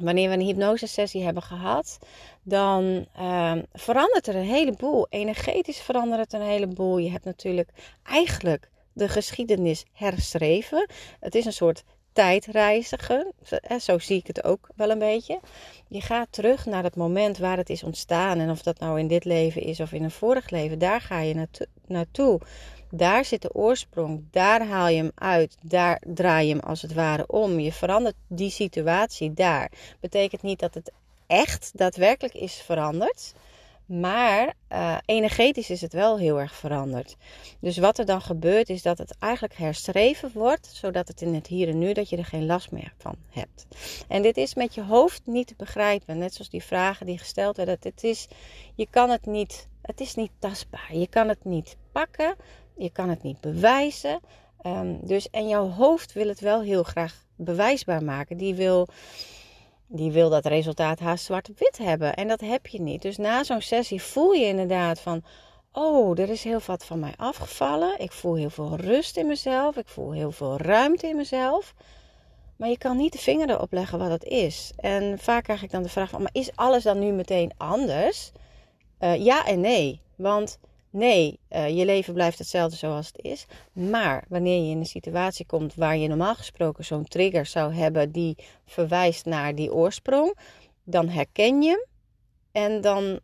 Wanneer 0.00 0.28
we 0.28 0.34
een 0.34 0.40
hypnosesessie 0.40 1.22
hebben 1.22 1.42
gehad, 1.42 1.98
dan 2.42 3.06
uh, 3.20 3.52
verandert 3.72 4.26
er 4.26 4.36
een 4.36 4.42
heleboel. 4.42 5.06
Energetisch 5.10 5.80
verandert 5.80 6.20
het 6.20 6.32
een 6.32 6.46
heleboel. 6.46 6.98
Je 6.98 7.10
hebt 7.10 7.24
natuurlijk 7.24 7.70
eigenlijk 8.02 8.70
de 8.92 9.08
geschiedenis 9.08 9.84
herschreven. 9.92 10.90
Het 11.20 11.34
is 11.34 11.44
een 11.44 11.52
soort 11.52 11.84
tijdreizigen. 12.12 13.32
Zo 13.80 13.98
zie 13.98 14.18
ik 14.18 14.26
het 14.26 14.44
ook 14.44 14.68
wel 14.76 14.90
een 14.90 14.98
beetje. 14.98 15.40
Je 15.88 16.00
gaat 16.00 16.28
terug 16.30 16.66
naar 16.66 16.82
het 16.82 16.96
moment 16.96 17.38
waar 17.38 17.56
het 17.56 17.70
is 17.70 17.82
ontstaan. 17.82 18.38
En 18.38 18.50
of 18.50 18.62
dat 18.62 18.78
nou 18.78 18.98
in 18.98 19.08
dit 19.08 19.24
leven 19.24 19.62
is 19.62 19.80
of 19.80 19.92
in 19.92 20.04
een 20.04 20.10
vorig 20.10 20.50
leven, 20.50 20.78
daar 20.78 21.00
ga 21.00 21.20
je 21.20 21.46
naartoe. 21.86 22.40
Daar 22.90 23.24
zit 23.24 23.42
de 23.42 23.54
oorsprong. 23.54 24.24
Daar 24.30 24.66
haal 24.66 24.88
je 24.88 24.96
hem 24.96 25.10
uit. 25.14 25.56
Daar 25.62 26.02
draai 26.06 26.46
je 26.46 26.54
hem 26.54 26.62
als 26.62 26.82
het 26.82 26.92
ware 26.92 27.26
om. 27.26 27.60
Je 27.60 27.72
verandert 27.72 28.16
die 28.26 28.50
situatie 28.50 29.34
daar. 29.34 29.70
Betekent 30.00 30.42
niet 30.42 30.58
dat 30.58 30.74
het 30.74 30.92
echt 31.26 31.70
daadwerkelijk 31.74 32.34
is 32.34 32.54
veranderd. 32.54 33.32
Maar 33.88 34.54
uh, 34.72 34.96
energetisch 35.04 35.70
is 35.70 35.80
het 35.80 35.92
wel 35.92 36.18
heel 36.18 36.40
erg 36.40 36.54
veranderd. 36.54 37.16
Dus 37.60 37.78
wat 37.78 37.98
er 37.98 38.04
dan 38.04 38.20
gebeurt 38.20 38.68
is 38.68 38.82
dat 38.82 38.98
het 38.98 39.16
eigenlijk 39.18 39.56
herschreven 39.56 40.30
wordt, 40.34 40.66
zodat 40.66 41.08
het 41.08 41.22
in 41.22 41.34
het 41.34 41.46
hier 41.46 41.68
en 41.68 41.78
nu 41.78 41.92
dat 41.92 42.08
je 42.08 42.16
er 42.16 42.24
geen 42.24 42.46
last 42.46 42.70
meer 42.70 42.92
van 42.98 43.14
hebt. 43.30 43.66
En 44.08 44.22
dit 44.22 44.36
is 44.36 44.54
met 44.54 44.74
je 44.74 44.82
hoofd 44.82 45.22
niet 45.24 45.46
te 45.46 45.54
begrijpen, 45.56 46.18
net 46.18 46.34
zoals 46.34 46.50
die 46.50 46.62
vragen 46.62 47.06
die 47.06 47.18
gesteld 47.18 47.56
werden. 47.56 47.76
Het 47.80 48.04
is, 48.04 48.28
je 48.74 48.86
kan 48.90 49.10
het 49.10 49.26
niet, 49.26 49.68
het 49.82 50.00
is 50.00 50.14
niet 50.14 50.32
tastbaar. 50.38 50.96
Je 50.96 51.08
kan 51.08 51.28
het 51.28 51.44
niet 51.44 51.76
pakken, 51.92 52.36
je 52.78 52.90
kan 52.90 53.08
het 53.08 53.22
niet 53.22 53.40
bewijzen. 53.40 54.20
Um, 54.66 54.98
dus, 55.02 55.30
en 55.30 55.48
jouw 55.48 55.68
hoofd 55.68 56.12
wil 56.12 56.28
het 56.28 56.40
wel 56.40 56.60
heel 56.60 56.82
graag 56.82 57.24
bewijsbaar 57.36 58.04
maken. 58.04 58.36
Die 58.36 58.54
wil, 58.54 58.88
die 59.86 60.12
wil 60.12 60.30
dat 60.30 60.46
resultaat 60.46 60.98
haast 60.98 61.24
zwart-wit 61.24 61.78
hebben. 61.78 62.14
En 62.14 62.28
dat 62.28 62.40
heb 62.40 62.66
je 62.66 62.80
niet. 62.80 63.02
Dus 63.02 63.16
na 63.16 63.44
zo'n 63.44 63.60
sessie 63.60 64.02
voel 64.02 64.32
je 64.32 64.46
inderdaad 64.46 65.00
van... 65.00 65.22
Oh, 65.72 66.18
er 66.18 66.28
is 66.28 66.44
heel 66.44 66.60
wat 66.66 66.84
van 66.84 66.98
mij 66.98 67.14
afgevallen. 67.16 68.00
Ik 68.00 68.12
voel 68.12 68.34
heel 68.34 68.50
veel 68.50 68.76
rust 68.76 69.16
in 69.16 69.26
mezelf. 69.26 69.76
Ik 69.76 69.88
voel 69.88 70.12
heel 70.12 70.32
veel 70.32 70.56
ruimte 70.56 71.06
in 71.06 71.16
mezelf. 71.16 71.74
Maar 72.56 72.68
je 72.68 72.78
kan 72.78 72.96
niet 72.96 73.12
de 73.12 73.18
vinger 73.18 73.50
erop 73.50 73.72
leggen 73.72 73.98
wat 73.98 74.08
dat 74.08 74.24
is. 74.24 74.72
En 74.76 75.18
vaak 75.18 75.44
krijg 75.44 75.62
ik 75.62 75.70
dan 75.70 75.82
de 75.82 75.88
vraag 75.88 76.10
van... 76.10 76.22
Maar 76.22 76.34
is 76.34 76.56
alles 76.56 76.82
dan 76.82 76.98
nu 76.98 77.12
meteen 77.12 77.52
anders? 77.56 78.32
Uh, 79.00 79.24
ja 79.24 79.46
en 79.46 79.60
nee. 79.60 80.00
Want 80.16 80.58
Nee, 80.90 81.38
uh, 81.50 81.68
je 81.76 81.84
leven 81.84 82.14
blijft 82.14 82.38
hetzelfde 82.38 82.76
zoals 82.76 83.06
het 83.06 83.24
is. 83.24 83.46
Maar 83.72 84.24
wanneer 84.28 84.64
je 84.64 84.70
in 84.70 84.78
een 84.78 84.86
situatie 84.86 85.46
komt 85.46 85.74
waar 85.74 85.96
je 85.96 86.08
normaal 86.08 86.34
gesproken 86.34 86.84
zo'n 86.84 87.04
trigger 87.04 87.46
zou 87.46 87.74
hebben 87.74 88.12
die 88.12 88.36
verwijst 88.66 89.24
naar 89.24 89.54
die 89.54 89.72
oorsprong, 89.72 90.38
dan 90.84 91.08
herken 91.08 91.62
je 91.62 91.70
hem 91.70 91.86
en 92.52 92.80
dan 92.80 93.20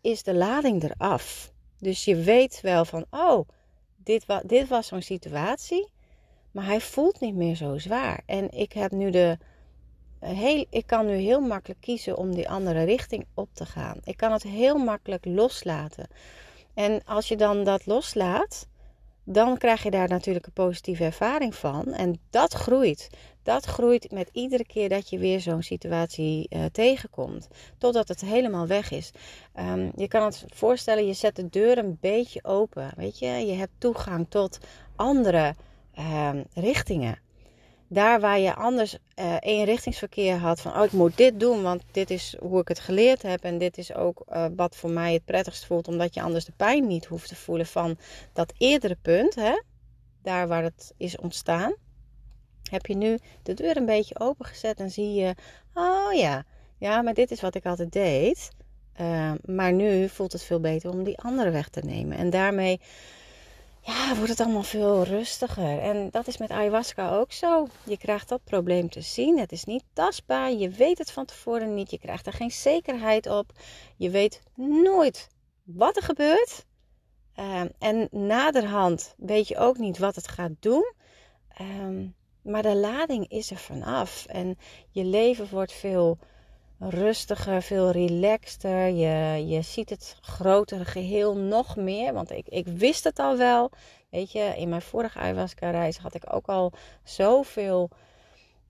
is 0.00 0.22
de 0.22 0.34
lading 0.34 0.82
eraf. 0.82 1.52
Dus 1.78 2.04
je 2.04 2.16
weet 2.16 2.60
wel 2.60 2.84
van, 2.84 3.04
oh, 3.10 3.48
dit, 3.96 4.24
dit 4.46 4.68
was 4.68 4.86
zo'n 4.86 5.02
situatie, 5.02 5.88
maar 6.50 6.64
hij 6.64 6.80
voelt 6.80 7.20
niet 7.20 7.34
meer 7.34 7.56
zo 7.56 7.78
zwaar. 7.78 8.22
En 8.26 8.50
ik 8.50 8.72
heb 8.72 8.90
nu 8.90 9.10
de. 9.10 9.38
Heel, 10.20 10.66
ik 10.70 10.86
kan 10.86 11.06
nu 11.06 11.14
heel 11.14 11.40
makkelijk 11.40 11.80
kiezen 11.80 12.16
om 12.16 12.34
die 12.34 12.48
andere 12.48 12.84
richting 12.84 13.26
op 13.34 13.48
te 13.52 13.66
gaan. 13.66 13.98
Ik 14.04 14.16
kan 14.16 14.32
het 14.32 14.42
heel 14.42 14.78
makkelijk 14.78 15.24
loslaten. 15.24 16.08
En 16.74 17.04
als 17.04 17.28
je 17.28 17.36
dan 17.36 17.64
dat 17.64 17.86
loslaat, 17.86 18.66
dan 19.24 19.58
krijg 19.58 19.82
je 19.82 19.90
daar 19.90 20.08
natuurlijk 20.08 20.46
een 20.46 20.52
positieve 20.52 21.04
ervaring 21.04 21.54
van. 21.54 21.92
En 21.92 22.18
dat 22.30 22.52
groeit. 22.52 23.10
dat 23.42 23.64
groeit 23.64 24.10
met 24.10 24.28
iedere 24.32 24.66
keer 24.66 24.88
dat 24.88 25.08
je 25.08 25.18
weer 25.18 25.40
zo'n 25.40 25.62
situatie 25.62 26.46
uh, 26.50 26.64
tegenkomt. 26.72 27.48
Totdat 27.78 28.08
het 28.08 28.20
helemaal 28.20 28.66
weg 28.66 28.90
is. 28.90 29.10
Um, 29.60 29.92
je 29.96 30.08
kan 30.08 30.24
het 30.24 30.44
voorstellen, 30.46 31.06
je 31.06 31.12
zet 31.12 31.36
de 31.36 31.48
deur 31.48 31.78
een 31.78 31.98
beetje 32.00 32.44
open. 32.44 32.92
Weet 32.96 33.18
je, 33.18 33.26
je 33.26 33.52
hebt 33.52 33.72
toegang 33.78 34.26
tot 34.28 34.58
andere 34.96 35.54
um, 35.98 36.44
richtingen. 36.54 37.23
Daar 37.94 38.20
waar 38.20 38.38
je 38.38 38.54
anders 38.54 38.96
uh, 39.18 39.36
eenrichtingsverkeer 39.40 40.36
had 40.36 40.60
van, 40.60 40.76
oh 40.76 40.84
ik 40.84 40.92
moet 40.92 41.16
dit 41.16 41.40
doen, 41.40 41.62
want 41.62 41.82
dit 41.90 42.10
is 42.10 42.36
hoe 42.40 42.60
ik 42.60 42.68
het 42.68 42.78
geleerd 42.78 43.22
heb 43.22 43.42
en 43.42 43.58
dit 43.58 43.78
is 43.78 43.94
ook 43.94 44.24
uh, 44.32 44.46
wat 44.56 44.76
voor 44.76 44.90
mij 44.90 45.12
het 45.12 45.24
prettigst 45.24 45.64
voelt, 45.64 45.88
omdat 45.88 46.14
je 46.14 46.22
anders 46.22 46.44
de 46.44 46.52
pijn 46.56 46.86
niet 46.86 47.04
hoeft 47.04 47.28
te 47.28 47.36
voelen 47.36 47.66
van 47.66 47.96
dat 48.32 48.52
eerdere 48.58 48.96
punt, 49.02 49.34
hè? 49.34 49.62
daar 50.22 50.48
waar 50.48 50.62
het 50.62 50.94
is 50.96 51.16
ontstaan 51.16 51.74
heb 52.70 52.86
je 52.86 52.96
nu 52.96 53.18
de 53.42 53.54
deur 53.54 53.76
een 53.76 53.86
beetje 53.86 54.20
opengezet 54.20 54.80
en 54.80 54.90
zie 54.90 55.14
je, 55.14 55.34
oh 55.74 56.12
ja, 56.12 56.44
ja, 56.78 57.02
maar 57.02 57.14
dit 57.14 57.30
is 57.30 57.40
wat 57.40 57.54
ik 57.54 57.66
altijd 57.66 57.92
deed. 57.92 58.50
Uh, 59.00 59.32
maar 59.44 59.72
nu 59.72 60.08
voelt 60.08 60.32
het 60.32 60.42
veel 60.42 60.60
beter 60.60 60.90
om 60.90 61.04
die 61.04 61.18
andere 61.18 61.50
weg 61.50 61.68
te 61.68 61.80
nemen. 61.80 62.18
En 62.18 62.30
daarmee 62.30 62.80
ja, 63.84 64.14
wordt 64.14 64.30
het 64.30 64.40
allemaal 64.40 64.62
veel 64.62 65.02
rustiger. 65.02 65.78
En 65.78 66.10
dat 66.10 66.26
is 66.26 66.36
met 66.36 66.50
ayahuasca 66.50 67.16
ook 67.16 67.32
zo. 67.32 67.66
Je 67.84 67.98
krijgt 67.98 68.28
dat 68.28 68.44
probleem 68.44 68.88
te 68.88 69.00
zien. 69.00 69.38
Het 69.38 69.52
is 69.52 69.64
niet 69.64 69.84
tastbaar. 69.92 70.52
Je 70.52 70.68
weet 70.68 70.98
het 70.98 71.10
van 71.10 71.24
tevoren 71.24 71.74
niet. 71.74 71.90
Je 71.90 71.98
krijgt 71.98 72.26
er 72.26 72.32
geen 72.32 72.50
zekerheid 72.50 73.26
op. 73.26 73.52
Je 73.96 74.10
weet 74.10 74.42
nooit 74.54 75.28
wat 75.62 75.96
er 75.96 76.02
gebeurt. 76.02 76.64
Uh, 77.36 77.62
en 77.78 78.08
naderhand 78.10 79.14
weet 79.16 79.48
je 79.48 79.56
ook 79.56 79.78
niet 79.78 79.98
wat 79.98 80.14
het 80.14 80.28
gaat 80.28 80.52
doen. 80.60 80.92
Uh, 81.60 82.08
maar 82.42 82.62
de 82.62 82.76
lading 82.76 83.28
is 83.28 83.50
er 83.50 83.56
vanaf. 83.56 84.26
En 84.26 84.58
je 84.90 85.04
leven 85.04 85.48
wordt 85.50 85.72
veel 85.72 86.18
rustiger, 86.90 87.62
veel 87.62 87.90
relaxter. 87.90 88.86
Je, 88.88 89.46
je 89.46 89.62
ziet 89.62 89.90
het 89.90 90.16
grotere 90.20 90.84
geheel 90.84 91.36
nog 91.36 91.76
meer. 91.76 92.12
Want 92.12 92.30
ik, 92.30 92.48
ik 92.48 92.66
wist 92.66 93.04
het 93.04 93.18
al 93.18 93.36
wel. 93.36 93.70
Weet 94.10 94.32
je, 94.32 94.54
in 94.56 94.68
mijn 94.68 94.82
vorige 94.82 95.18
ayahuasca-reis 95.18 95.98
had 95.98 96.14
ik 96.14 96.34
ook 96.34 96.46
al 96.46 96.72
zoveel 97.04 97.90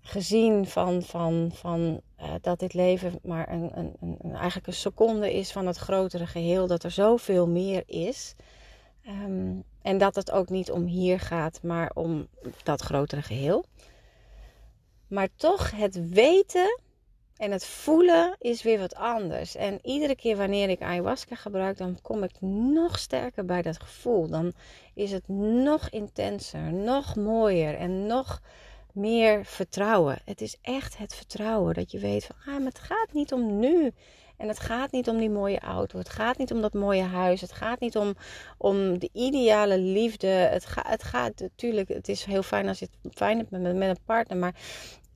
gezien 0.00 0.66
van, 0.66 1.02
van, 1.02 1.50
van 1.54 2.00
uh, 2.20 2.34
dat 2.40 2.58
dit 2.58 2.74
leven 2.74 3.18
maar 3.22 3.52
een, 3.52 3.78
een, 3.78 3.96
een, 4.00 4.34
eigenlijk 4.34 4.66
een 4.66 4.72
seconde 4.72 5.34
is 5.34 5.52
van 5.52 5.66
het 5.66 5.76
grotere 5.76 6.26
geheel. 6.26 6.66
Dat 6.66 6.84
er 6.84 6.90
zoveel 6.90 7.48
meer 7.48 7.82
is. 7.86 8.34
Um, 9.08 9.64
en 9.82 9.98
dat 9.98 10.14
het 10.14 10.30
ook 10.30 10.48
niet 10.48 10.70
om 10.70 10.84
hier 10.84 11.20
gaat, 11.20 11.62
maar 11.62 11.90
om 11.94 12.28
dat 12.62 12.80
grotere 12.80 13.22
geheel. 13.22 13.64
Maar 15.08 15.28
toch, 15.36 15.70
het 15.70 16.08
weten 16.08 16.80
en 17.36 17.50
het 17.50 17.66
voelen 17.66 18.36
is 18.38 18.62
weer 18.62 18.78
wat 18.78 18.94
anders. 18.94 19.54
En 19.54 19.78
iedere 19.82 20.16
keer 20.16 20.36
wanneer 20.36 20.68
ik 20.68 20.82
ayahuasca 20.82 21.34
gebruik, 21.34 21.76
dan 21.76 21.98
kom 22.02 22.22
ik 22.22 22.40
nog 22.40 22.98
sterker 22.98 23.44
bij 23.44 23.62
dat 23.62 23.80
gevoel. 23.80 24.28
Dan 24.28 24.52
is 24.94 25.10
het 25.10 25.28
nog 25.28 25.90
intenser, 25.90 26.72
nog 26.72 27.16
mooier 27.16 27.76
en 27.76 28.06
nog 28.06 28.40
meer 28.92 29.44
vertrouwen. 29.44 30.18
Het 30.24 30.40
is 30.40 30.56
echt 30.62 30.98
het 30.98 31.14
vertrouwen 31.14 31.74
dat 31.74 31.90
je 31.90 31.98
weet 31.98 32.24
van, 32.24 32.36
ah, 32.38 32.58
maar 32.58 32.68
het 32.72 32.78
gaat 32.78 33.12
niet 33.12 33.32
om 33.32 33.58
nu. 33.58 33.92
En 34.36 34.48
het 34.48 34.60
gaat 34.60 34.92
niet 34.92 35.08
om 35.08 35.18
die 35.18 35.30
mooie 35.30 35.60
auto. 35.60 35.98
Het 35.98 36.08
gaat 36.08 36.38
niet 36.38 36.52
om 36.52 36.60
dat 36.60 36.72
mooie 36.72 37.02
huis. 37.02 37.40
Het 37.40 37.52
gaat 37.52 37.80
niet 37.80 37.96
om, 37.96 38.14
om 38.58 38.98
de 38.98 39.10
ideale 39.12 39.78
liefde. 39.78 40.26
Het, 40.26 40.66
het 40.78 41.02
gaat 41.02 41.40
natuurlijk, 41.40 41.88
het 41.88 42.08
is 42.08 42.24
heel 42.24 42.42
fijn 42.42 42.68
als 42.68 42.78
je 42.78 42.88
het 43.02 43.14
fijn 43.14 43.38
hebt 43.38 43.50
met, 43.50 43.62
met 43.76 43.88
een 43.88 44.04
partner. 44.04 44.38
Maar 44.38 44.54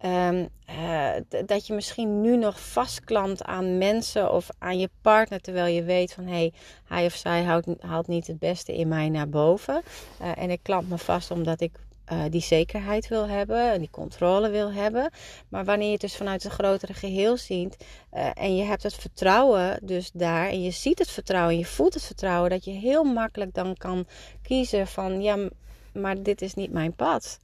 um, 0.05 0.49
uh, 0.71 1.11
dat 1.47 1.67
je 1.67 1.75
misschien 1.75 2.21
nu 2.21 2.37
nog 2.37 2.61
vastklampt 2.61 3.45
aan 3.45 3.79
mensen 3.79 4.33
of 4.33 4.49
aan 4.59 4.79
je 4.79 4.91
partner. 5.03 5.41
Terwijl 5.41 5.75
je 5.75 5.83
weet 5.83 6.13
van 6.13 6.25
hé, 6.25 6.33
hey, 6.33 6.53
hij 6.85 7.05
of 7.05 7.15
zij 7.15 7.43
haalt, 7.43 7.67
haalt 7.81 8.07
niet 8.07 8.27
het 8.27 8.39
beste 8.39 8.77
in 8.77 8.89
mij 8.89 9.09
naar 9.09 9.29
boven. 9.29 9.83
Uh, 10.23 10.39
en 10.39 10.51
ik 10.51 10.63
klamp 10.63 10.89
me 10.89 10.99
vast 10.99 11.31
omdat 11.31 11.61
ik 11.61 11.73
uh, 12.13 12.23
die 12.31 12.41
zekerheid 12.41 13.09
wil 13.09 13.29
hebben 13.29 13.73
en 13.73 13.79
die 13.79 13.91
controle 13.91 14.51
wil 14.51 14.73
hebben. 14.73 15.11
Maar 15.49 15.65
wanneer 15.65 15.87
je 15.87 15.93
het 15.93 16.01
dus 16.01 16.17
vanuit 16.17 16.45
een 16.45 16.51
grotere 16.51 16.95
geheel 16.95 17.37
ziet 17.37 17.77
uh, 18.15 18.31
en 18.35 18.57
je 18.57 18.65
hebt 18.65 18.83
het 18.83 18.95
vertrouwen 18.95 19.79
dus 19.83 20.11
daar 20.13 20.49
en 20.49 20.63
je 20.63 20.71
ziet 20.71 20.99
het 20.99 21.11
vertrouwen 21.11 21.53
en 21.53 21.59
je 21.59 21.67
voelt 21.67 21.95
het 21.95 22.05
vertrouwen, 22.05 22.51
dat 22.51 22.65
je 22.65 22.71
heel 22.71 23.05
makkelijk 23.05 23.55
dan 23.55 23.77
kan 23.77 24.07
kiezen 24.43 24.87
van 24.87 25.23
ja, 25.23 25.49
maar 25.93 26.23
dit 26.23 26.43
is 26.43 26.55
niet 26.55 26.73
mijn 26.73 26.95
pad. 26.95 27.39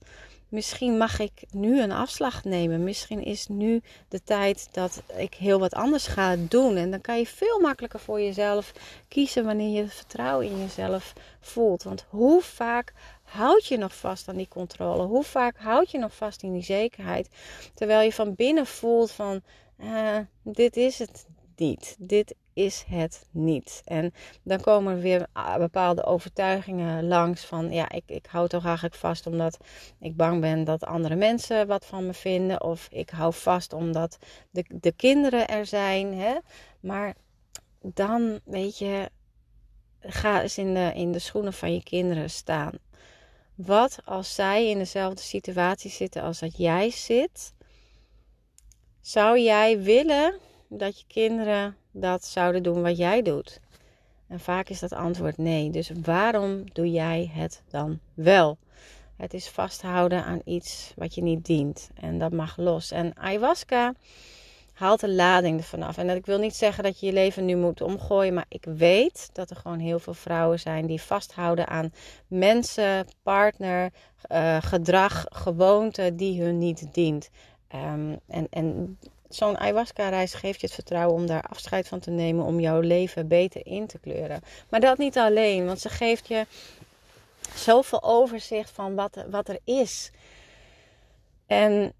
Misschien 0.54 0.96
mag 0.96 1.18
ik 1.18 1.44
nu 1.50 1.80
een 1.80 1.92
afslag 1.92 2.44
nemen. 2.44 2.84
Misschien 2.84 3.24
is 3.24 3.46
nu 3.46 3.82
de 4.08 4.22
tijd 4.22 4.68
dat 4.72 5.02
ik 5.16 5.34
heel 5.34 5.58
wat 5.58 5.74
anders 5.74 6.06
ga 6.06 6.36
doen. 6.36 6.76
En 6.76 6.90
dan 6.90 7.00
kan 7.00 7.18
je 7.18 7.26
veel 7.26 7.60
makkelijker 7.60 8.00
voor 8.00 8.20
jezelf 8.20 8.72
kiezen 9.08 9.44
wanneer 9.44 9.82
je 9.82 9.88
vertrouwen 9.88 10.46
in 10.46 10.58
jezelf 10.58 11.12
voelt. 11.40 11.82
Want 11.82 12.06
hoe 12.08 12.42
vaak 12.42 12.92
houd 13.34 13.66
je 13.66 13.76
nog 13.76 13.96
vast 13.96 14.28
aan 14.28 14.36
die 14.36 14.48
controle? 14.48 15.02
Hoe 15.02 15.24
vaak 15.24 15.56
houd 15.56 15.90
je 15.90 15.98
nog 15.98 16.16
vast 16.16 16.42
in 16.42 16.52
die 16.52 16.62
zekerheid? 16.62 17.28
Terwijl 17.74 18.00
je 18.00 18.12
van 18.12 18.34
binnen 18.34 18.66
voelt 18.66 19.10
van, 19.10 19.42
uh, 19.78 20.18
dit 20.42 20.76
is 20.76 20.98
het 20.98 21.26
niet. 21.56 21.96
Dit 21.98 22.34
is 22.52 22.84
het 22.88 23.26
niet. 23.30 23.82
En 23.84 24.14
dan 24.42 24.60
komen 24.60 24.94
er 24.94 25.00
weer 25.00 25.26
bepaalde 25.58 26.04
overtuigingen 26.04 27.06
langs 27.06 27.44
van, 27.44 27.72
ja, 27.72 27.90
ik, 27.90 28.02
ik 28.06 28.26
hou 28.26 28.48
toch 28.48 28.64
eigenlijk 28.64 28.94
vast 28.94 29.26
omdat 29.26 29.58
ik 30.00 30.16
bang 30.16 30.40
ben 30.40 30.64
dat 30.64 30.84
andere 30.84 31.16
mensen 31.16 31.66
wat 31.66 31.86
van 31.86 32.06
me 32.06 32.14
vinden. 32.14 32.62
Of 32.62 32.88
ik 32.90 33.10
hou 33.10 33.32
vast 33.32 33.72
omdat 33.72 34.18
de, 34.50 34.64
de 34.68 34.92
kinderen 34.92 35.48
er 35.48 35.66
zijn. 35.66 36.14
Hè? 36.14 36.34
Maar 36.80 37.14
dan, 37.80 38.40
weet 38.44 38.78
je, 38.78 39.10
ga 40.00 40.42
eens 40.42 40.58
in 40.58 40.74
de, 40.74 40.92
in 40.94 41.12
de 41.12 41.18
schoenen 41.18 41.52
van 41.52 41.72
je 41.74 41.82
kinderen 41.82 42.30
staan. 42.30 42.72
Wat 43.54 43.98
als 44.04 44.34
zij 44.34 44.68
in 44.68 44.78
dezelfde 44.78 45.22
situatie 45.22 45.90
zitten 45.90 46.22
als 46.22 46.38
dat 46.38 46.56
jij 46.56 46.90
zit? 46.90 47.52
Zou 49.00 49.40
jij 49.40 49.82
willen 49.82 50.38
dat 50.68 50.98
je 50.98 51.04
kinderen 51.06 51.76
dat 51.90 52.24
zouden 52.24 52.62
doen 52.62 52.82
wat 52.82 52.96
jij 52.96 53.22
doet? 53.22 53.60
En 54.28 54.40
vaak 54.40 54.68
is 54.68 54.80
dat 54.80 54.92
antwoord 54.92 55.36
nee. 55.36 55.70
Dus 55.70 55.90
waarom 56.02 56.72
doe 56.72 56.90
jij 56.90 57.30
het 57.32 57.62
dan 57.70 57.98
wel? 58.14 58.58
Het 59.16 59.34
is 59.34 59.48
vasthouden 59.48 60.24
aan 60.24 60.40
iets 60.44 60.92
wat 60.96 61.14
je 61.14 61.22
niet 61.22 61.44
dient. 61.44 61.90
En 61.94 62.18
dat 62.18 62.32
mag 62.32 62.56
los. 62.56 62.90
En 62.90 63.16
ayahuasca 63.16 63.94
haalt 64.74 65.00
de 65.00 65.10
lading 65.10 65.58
ervan 65.58 65.82
af. 65.82 65.96
En 65.96 66.06
dat 66.06 66.16
ik 66.16 66.26
wil 66.26 66.38
niet 66.38 66.54
zeggen 66.56 66.84
dat 66.84 67.00
je 67.00 67.06
je 67.06 67.12
leven 67.12 67.44
nu 67.44 67.56
moet 67.56 67.80
omgooien, 67.80 68.34
maar 68.34 68.44
ik 68.48 68.64
weet 68.64 69.30
dat 69.32 69.50
er 69.50 69.56
gewoon 69.56 69.78
heel 69.78 69.98
veel 69.98 70.14
vrouwen 70.14 70.60
zijn 70.60 70.86
die 70.86 71.00
vasthouden 71.02 71.68
aan 71.68 71.92
mensen, 72.26 73.06
partner, 73.22 73.92
uh, 74.32 74.56
gedrag, 74.60 75.24
gewoonte 75.28 76.14
die 76.14 76.42
hun 76.42 76.58
niet 76.58 76.86
dient. 76.92 77.30
Um, 77.74 78.20
en 78.26 78.46
en 78.50 78.98
zo'n 79.28 79.58
ayahuasca-reis 79.58 80.34
geeft 80.34 80.60
je 80.60 80.66
het 80.66 80.74
vertrouwen 80.74 81.14
om 81.14 81.26
daar 81.26 81.42
afscheid 81.42 81.88
van 81.88 82.00
te 82.00 82.10
nemen, 82.10 82.44
om 82.44 82.60
jouw 82.60 82.80
leven 82.80 83.28
beter 83.28 83.66
in 83.66 83.86
te 83.86 83.98
kleuren. 83.98 84.40
Maar 84.68 84.80
dat 84.80 84.98
niet 84.98 85.18
alleen, 85.18 85.66
want 85.66 85.80
ze 85.80 85.88
geeft 85.88 86.28
je 86.28 86.46
zoveel 87.54 88.02
overzicht 88.02 88.70
van 88.70 88.94
wat, 88.94 89.24
wat 89.30 89.48
er 89.48 89.58
is. 89.64 90.10
En 91.46 91.92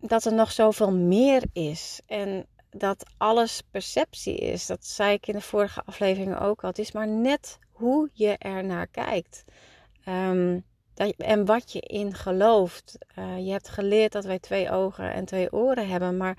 dat 0.00 0.24
er 0.24 0.34
nog 0.34 0.52
zoveel 0.52 0.92
meer 0.92 1.42
is. 1.52 2.00
En 2.06 2.46
dat 2.70 3.10
alles 3.16 3.62
perceptie 3.70 4.36
is. 4.36 4.66
Dat 4.66 4.86
zei 4.86 5.12
ik 5.12 5.26
in 5.26 5.34
de 5.34 5.40
vorige 5.40 5.82
aflevering 5.84 6.40
ook 6.40 6.62
al. 6.62 6.68
Het 6.68 6.78
is 6.78 6.92
maar 6.92 7.08
net 7.08 7.58
hoe 7.72 8.10
je 8.12 8.36
er 8.38 8.64
naar 8.64 8.86
kijkt. 8.86 9.44
Dat, 10.94 11.14
en 11.16 11.44
wat 11.44 11.72
je 11.72 11.80
in 11.80 12.14
gelooft. 12.14 12.98
Uh, 13.18 13.38
je 13.38 13.50
hebt 13.50 13.68
geleerd 13.68 14.12
dat 14.12 14.24
wij 14.24 14.38
twee 14.38 14.70
ogen 14.70 15.12
en 15.12 15.24
twee 15.24 15.52
oren 15.52 15.88
hebben. 15.88 16.16
Maar 16.16 16.38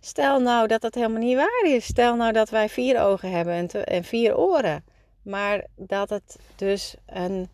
stel 0.00 0.40
nou 0.40 0.66
dat 0.66 0.80
dat 0.80 0.94
helemaal 0.94 1.22
niet 1.22 1.36
waar 1.36 1.64
is. 1.64 1.84
Stel 1.84 2.16
nou 2.16 2.32
dat 2.32 2.50
wij 2.50 2.68
vier 2.68 3.00
ogen 3.00 3.30
hebben 3.30 3.54
en, 3.54 3.84
en 3.84 4.04
vier 4.04 4.36
oren. 4.36 4.84
Maar 5.22 5.66
dat 5.76 6.10
het 6.10 6.38
dus 6.56 6.94
een 7.06 7.48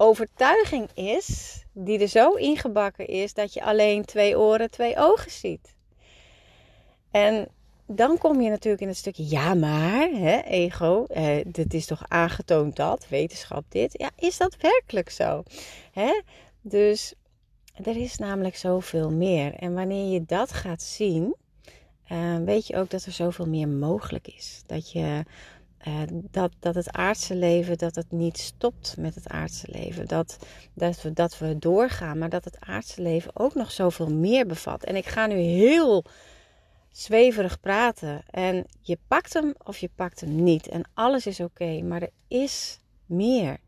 overtuiging 0.00 0.88
is 0.94 1.60
die 1.72 1.98
er 1.98 2.08
zo 2.08 2.32
ingebakken 2.32 3.06
is 3.06 3.34
dat 3.34 3.52
je 3.52 3.62
alleen 3.62 4.04
twee 4.04 4.38
oren, 4.38 4.70
twee 4.70 4.96
ogen 4.96 5.30
ziet. 5.30 5.74
En 7.10 7.48
dan 7.86 8.18
kom 8.18 8.40
je 8.40 8.50
natuurlijk 8.50 8.82
in 8.82 8.88
het 8.88 8.96
stukje, 8.96 9.28
ja 9.28 9.54
maar, 9.54 10.08
hè, 10.08 10.40
ego, 10.40 11.04
eh, 11.04 11.44
dit 11.46 11.74
is 11.74 11.86
toch 11.86 12.04
aangetoond 12.08 12.76
dat, 12.76 13.08
wetenschap 13.08 13.64
dit. 13.68 13.98
Ja, 13.98 14.10
is 14.16 14.36
dat 14.36 14.56
werkelijk 14.60 15.10
zo? 15.10 15.42
Hè? 15.92 16.20
Dus 16.60 17.14
er 17.84 17.96
is 17.96 18.16
namelijk 18.16 18.56
zoveel 18.56 19.10
meer. 19.10 19.54
En 19.54 19.74
wanneer 19.74 20.12
je 20.12 20.24
dat 20.24 20.52
gaat 20.52 20.82
zien, 20.82 21.34
uh, 22.12 22.36
weet 22.36 22.66
je 22.66 22.76
ook 22.76 22.90
dat 22.90 23.04
er 23.04 23.12
zoveel 23.12 23.46
meer 23.46 23.68
mogelijk 23.68 24.28
is. 24.28 24.62
Dat 24.66 24.92
je 24.92 25.24
dat, 26.30 26.52
dat 26.58 26.74
het 26.74 26.92
aardse 26.92 27.34
leven, 27.34 27.78
dat 27.78 27.94
het 27.94 28.10
niet 28.10 28.38
stopt 28.38 28.96
met 28.98 29.14
het 29.14 29.28
aardse 29.28 29.66
leven. 29.70 30.06
Dat, 30.06 30.36
dat, 30.74 31.02
we, 31.02 31.12
dat 31.12 31.38
we 31.38 31.58
doorgaan, 31.58 32.18
maar 32.18 32.28
dat 32.28 32.44
het 32.44 32.60
aardse 32.60 33.02
leven 33.02 33.30
ook 33.34 33.54
nog 33.54 33.70
zoveel 33.70 34.10
meer 34.10 34.46
bevat. 34.46 34.84
En 34.84 34.96
ik 34.96 35.06
ga 35.06 35.26
nu 35.26 35.34
heel 35.34 36.04
zweverig 36.90 37.60
praten. 37.60 38.22
En 38.30 38.66
je 38.80 38.98
pakt 39.08 39.32
hem 39.32 39.54
of 39.64 39.78
je 39.78 39.90
pakt 39.94 40.20
hem 40.20 40.42
niet. 40.42 40.68
En 40.68 40.88
alles 40.94 41.26
is 41.26 41.40
oké, 41.40 41.82
maar 41.82 42.02
er 42.02 42.12
is 42.28 42.80
meer. 43.06 43.58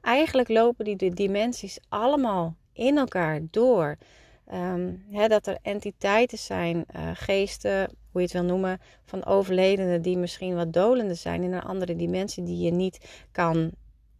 Eigenlijk 0.00 0.48
lopen 0.48 0.84
die 0.84 0.96
de 0.96 1.10
dimensies 1.10 1.78
allemaal 1.88 2.56
in 2.72 2.98
elkaar 2.98 3.40
door. 3.50 3.96
Um, 4.52 5.04
dat 5.28 5.46
er 5.46 5.58
entiteiten 5.62 6.38
zijn, 6.38 6.84
uh, 6.96 7.10
geesten, 7.14 7.90
hoe 8.12 8.20
je 8.20 8.26
het 8.26 8.32
wil 8.32 8.44
noemen, 8.44 8.80
van 9.04 9.24
overledenen 9.24 10.02
die 10.02 10.18
misschien 10.18 10.54
wat 10.54 10.72
dolende 10.72 11.14
zijn 11.14 11.42
in 11.42 11.52
een 11.52 11.62
andere 11.62 11.96
dimensie 11.96 12.42
die 12.42 12.58
je 12.58 12.70
niet 12.70 13.26
kan 13.32 13.72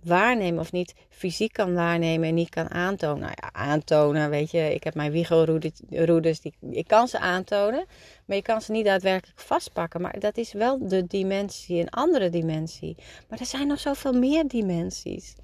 waarnemen 0.02 0.60
of 0.60 0.72
niet 0.72 0.94
fysiek 1.08 1.52
kan 1.52 1.74
waarnemen 1.74 2.28
en 2.28 2.34
niet 2.34 2.48
kan 2.48 2.70
aantonen. 2.70 3.20
Nou 3.20 3.32
ja, 3.40 3.52
aantonen, 3.52 4.30
weet 4.30 4.50
je, 4.50 4.74
ik 4.74 4.84
heb 4.84 4.94
mijn 4.94 5.12
wiegelroeders, 5.12 6.40
die, 6.40 6.54
ik 6.70 6.86
kan 6.86 7.08
ze 7.08 7.18
aantonen, 7.18 7.84
maar 8.24 8.36
je 8.36 8.42
kan 8.42 8.62
ze 8.62 8.72
niet 8.72 8.84
daadwerkelijk 8.84 9.40
vastpakken. 9.40 10.00
Maar 10.00 10.18
dat 10.18 10.36
is 10.36 10.52
wel 10.52 10.88
de 10.88 11.06
dimensie, 11.06 11.80
een 11.80 11.90
andere 11.90 12.30
dimensie. 12.30 12.96
Maar 13.28 13.38
er 13.38 13.46
zijn 13.46 13.66
nog 13.66 13.80
zoveel 13.80 14.12
meer 14.12 14.48
dimensies. 14.48 15.34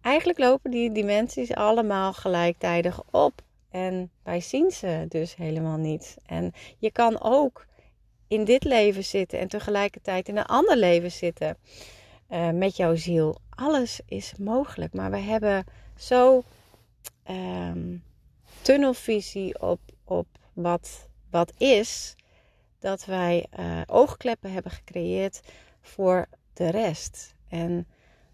Eigenlijk 0.00 0.38
lopen 0.38 0.70
die 0.70 0.92
dimensies 0.92 1.54
allemaal 1.54 2.12
gelijktijdig 2.12 3.02
op. 3.10 3.42
En 3.72 4.10
wij 4.22 4.40
zien 4.40 4.70
ze 4.70 5.04
dus 5.08 5.36
helemaal 5.36 5.76
niet. 5.76 6.16
En 6.26 6.52
je 6.78 6.90
kan 6.90 7.20
ook 7.20 7.66
in 8.28 8.44
dit 8.44 8.64
leven 8.64 9.04
zitten 9.04 9.38
en 9.38 9.48
tegelijkertijd 9.48 10.28
in 10.28 10.36
een 10.36 10.46
ander 10.46 10.76
leven 10.76 11.10
zitten 11.10 11.56
uh, 12.30 12.50
met 12.50 12.76
jouw 12.76 12.94
ziel. 12.94 13.38
Alles 13.50 14.00
is 14.06 14.34
mogelijk, 14.38 14.92
maar 14.92 15.10
we 15.10 15.18
hebben 15.18 15.64
zo 15.96 16.42
um, 17.30 18.02
tunnelvisie 18.62 19.60
op, 19.60 19.80
op 20.04 20.26
wat, 20.52 21.08
wat 21.30 21.52
is, 21.58 22.14
dat 22.78 23.04
wij 23.04 23.46
uh, 23.58 23.80
oogkleppen 23.86 24.52
hebben 24.52 24.72
gecreëerd 24.72 25.40
voor 25.80 26.26
de 26.52 26.70
rest. 26.70 27.34
En 27.48 27.86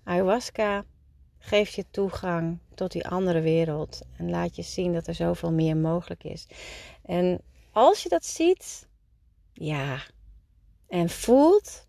ayahuasca 0.04 0.84
geeft 1.38 1.74
je 1.74 1.84
toegang 1.90 2.58
tot 2.74 2.92
die 2.92 3.08
andere 3.08 3.40
wereld 3.40 4.00
en 4.16 4.30
laat 4.30 4.56
je 4.56 4.62
zien 4.62 4.92
dat 4.92 5.06
er 5.06 5.14
zoveel 5.14 5.52
meer 5.52 5.76
mogelijk 5.76 6.24
is. 6.24 6.46
En 7.04 7.40
als 7.72 8.02
je 8.02 8.08
dat 8.08 8.24
ziet, 8.24 8.88
ja, 9.52 9.98
en 10.88 11.08
voelt, 11.08 11.86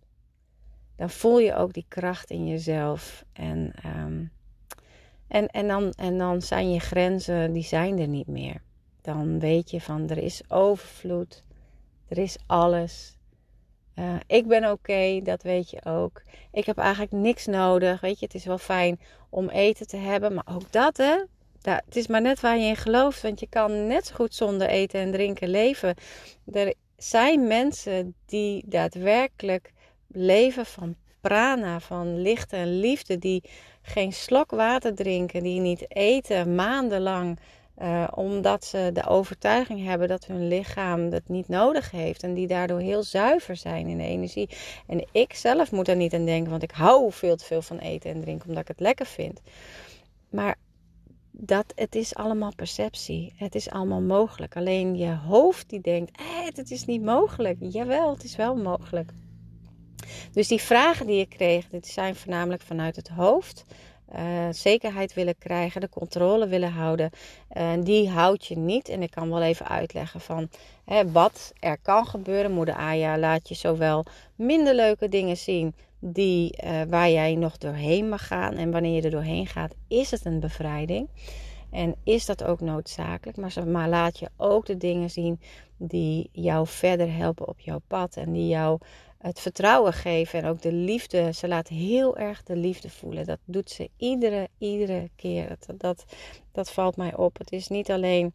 dan 0.95 1.09
voel 1.09 1.39
je 1.39 1.55
ook 1.55 1.73
die 1.73 1.85
kracht 1.87 2.29
in 2.29 2.47
jezelf. 2.47 3.25
En, 3.33 3.73
ehm, 3.83 4.23
en, 5.27 5.47
en, 5.47 5.67
dan, 5.67 5.91
en 5.91 6.17
dan 6.17 6.41
zijn 6.41 6.71
je 6.71 6.79
grenzen, 6.79 7.53
die 7.53 7.63
zijn 7.63 7.99
er 7.99 8.07
niet 8.07 8.27
meer. 8.27 8.61
Dan 9.01 9.39
weet 9.39 9.71
je 9.71 9.81
van, 9.81 10.09
er 10.09 10.17
is 10.17 10.49
overvloed, 10.49 11.43
er 12.07 12.17
is 12.17 12.37
alles. 12.45 13.17
Uh, 13.99 14.15
ik 14.27 14.47
ben 14.47 14.71
oké, 14.71 15.19
dat 15.23 15.43
weet 15.43 15.69
je 15.69 15.85
ook. 15.85 16.21
Ik 16.51 16.65
heb 16.65 16.77
eigenlijk 16.77 17.11
niks 17.11 17.45
nodig. 17.45 18.01
Weet 18.01 18.19
je, 18.19 18.25
het 18.25 18.35
is 18.35 18.45
wel 18.45 18.57
fijn 18.57 18.99
om 19.29 19.49
eten 19.49 19.87
te 19.87 19.97
hebben. 19.97 20.33
Maar 20.33 20.47
ook 20.53 20.71
dat, 20.71 20.97
hè. 20.97 21.23
Dat, 21.61 21.81
het 21.85 21.95
is 21.95 22.07
maar 22.07 22.21
net 22.21 22.39
waar 22.39 22.57
je 22.57 22.67
in 22.67 22.75
gelooft. 22.75 23.21
Want 23.21 23.39
je 23.39 23.47
kan 23.49 23.87
net 23.87 24.05
zo 24.05 24.15
goed 24.15 24.35
zonder 24.35 24.67
eten 24.67 24.99
en 24.99 25.11
drinken 25.11 25.49
leven. 25.49 25.95
Er 26.53 26.73
zijn 26.97 27.47
mensen 27.47 28.15
die 28.25 28.63
daadwerkelijk 28.67 29.71
leven 30.07 30.65
van 30.65 30.95
prana, 31.21 31.79
van 31.79 32.21
licht 32.21 32.53
en 32.53 32.79
liefde. 32.79 33.17
Die 33.17 33.43
geen 33.81 34.13
slok 34.13 34.51
water 34.51 34.95
drinken, 34.95 35.43
die 35.43 35.59
niet 35.59 35.95
eten 35.95 36.55
maandenlang. 36.55 37.39
Uh, 37.81 38.07
omdat 38.15 38.65
ze 38.65 38.89
de 38.93 39.05
overtuiging 39.05 39.83
hebben 39.83 40.07
dat 40.07 40.25
hun 40.25 40.47
lichaam 40.47 41.09
dat 41.09 41.21
niet 41.27 41.47
nodig 41.47 41.91
heeft. 41.91 42.23
En 42.23 42.33
die 42.33 42.47
daardoor 42.47 42.79
heel 42.79 43.03
zuiver 43.03 43.55
zijn 43.55 43.87
in 43.87 43.97
de 43.97 44.03
energie. 44.03 44.49
En 44.87 45.07
ik 45.11 45.33
zelf 45.33 45.71
moet 45.71 45.85
daar 45.85 45.95
niet 45.95 46.13
aan 46.13 46.25
denken, 46.25 46.51
want 46.51 46.63
ik 46.63 46.71
hou 46.71 47.11
veel 47.11 47.35
te 47.35 47.45
veel 47.45 47.61
van 47.61 47.77
eten 47.77 48.11
en 48.11 48.21
drinken 48.21 48.47
omdat 48.47 48.61
ik 48.61 48.67
het 48.67 48.79
lekker 48.79 49.05
vind. 49.05 49.41
Maar 50.29 50.55
dat, 51.31 51.65
het 51.75 51.95
is 51.95 52.15
allemaal 52.15 52.55
perceptie. 52.55 53.33
Het 53.35 53.55
is 53.55 53.69
allemaal 53.69 54.01
mogelijk. 54.01 54.55
Alleen 54.55 54.97
je 54.97 55.15
hoofd 55.15 55.69
die 55.69 55.81
denkt, 55.81 56.17
eh, 56.17 56.25
het 56.55 56.71
is 56.71 56.85
niet 56.85 57.03
mogelijk. 57.03 57.57
Jawel, 57.59 58.13
het 58.13 58.23
is 58.23 58.35
wel 58.35 58.55
mogelijk. 58.55 59.11
Dus 60.31 60.47
die 60.47 60.61
vragen 60.61 61.07
die 61.07 61.19
ik 61.19 61.29
kreeg, 61.29 61.69
dit 61.69 61.87
zijn 61.87 62.15
voornamelijk 62.15 62.61
vanuit 62.61 62.95
het 62.95 63.07
hoofd. 63.07 63.65
Uh, 64.15 64.47
zekerheid 64.51 65.13
willen 65.13 65.37
krijgen, 65.37 65.81
de 65.81 65.89
controle 65.89 66.47
willen 66.47 66.71
houden. 66.71 67.09
Die 67.79 68.09
houdt 68.09 68.45
je 68.45 68.57
niet. 68.57 68.89
En 68.89 69.01
ik 69.01 69.11
kan 69.11 69.29
wel 69.29 69.41
even 69.41 69.67
uitleggen 69.67 70.21
van 70.21 70.49
hè, 70.85 71.11
wat 71.11 71.53
er 71.59 71.77
kan 71.81 72.05
gebeuren. 72.05 72.51
Moeder 72.51 72.75
Aya 72.75 73.17
laat 73.17 73.49
je 73.49 73.55
zowel 73.55 74.05
minder 74.35 74.75
leuke 74.75 75.09
dingen 75.09 75.37
zien 75.37 75.75
die, 75.99 76.57
uh, 76.63 76.81
waar 76.89 77.09
jij 77.09 77.35
nog 77.35 77.57
doorheen 77.57 78.09
mag 78.09 78.27
gaan. 78.27 78.53
En 78.53 78.71
wanneer 78.71 78.95
je 78.95 79.01
er 79.01 79.11
doorheen 79.11 79.47
gaat, 79.47 79.75
is 79.87 80.11
het 80.11 80.25
een 80.25 80.39
bevrijding. 80.39 81.09
En 81.71 81.95
is 82.03 82.25
dat 82.25 82.43
ook 82.43 82.59
noodzakelijk. 82.59 83.37
Maar, 83.37 83.67
maar 83.67 83.89
laat 83.89 84.19
je 84.19 84.29
ook 84.37 84.65
de 84.65 84.77
dingen 84.77 85.09
zien 85.09 85.39
die 85.77 86.29
jou 86.31 86.67
verder 86.67 87.15
helpen 87.15 87.47
op 87.47 87.59
jouw 87.59 87.81
pad. 87.87 88.15
En 88.15 88.31
die 88.31 88.47
jou 88.47 88.79
het 89.19 89.39
vertrouwen 89.39 89.93
geven 89.93 90.39
en 90.39 90.49
ook 90.49 90.61
de 90.61 90.73
liefde. 90.73 91.33
Ze 91.33 91.47
laat 91.47 91.67
heel 91.67 92.17
erg 92.17 92.43
de 92.43 92.55
liefde 92.55 92.89
voelen. 92.89 93.25
Dat 93.25 93.39
doet 93.45 93.69
ze 93.69 93.89
iedere, 93.97 94.47
iedere 94.57 95.09
keer. 95.15 95.47
Dat, 95.47 95.79
dat, 95.79 96.05
dat 96.51 96.71
valt 96.71 96.95
mij 96.95 97.15
op. 97.15 97.37
Het 97.37 97.51
is 97.51 97.67
niet 97.67 97.91
alleen 97.91 98.33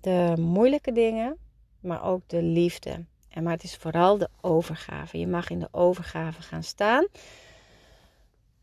de 0.00 0.34
moeilijke 0.38 0.92
dingen, 0.92 1.36
maar 1.80 2.04
ook 2.04 2.22
de 2.26 2.42
liefde. 2.42 3.04
En 3.28 3.42
maar 3.42 3.52
het 3.52 3.62
is 3.62 3.76
vooral 3.76 4.18
de 4.18 4.28
overgave. 4.40 5.18
Je 5.18 5.26
mag 5.26 5.50
in 5.50 5.58
de 5.58 5.68
overgave 5.70 6.42
gaan 6.42 6.62
staan 6.62 7.06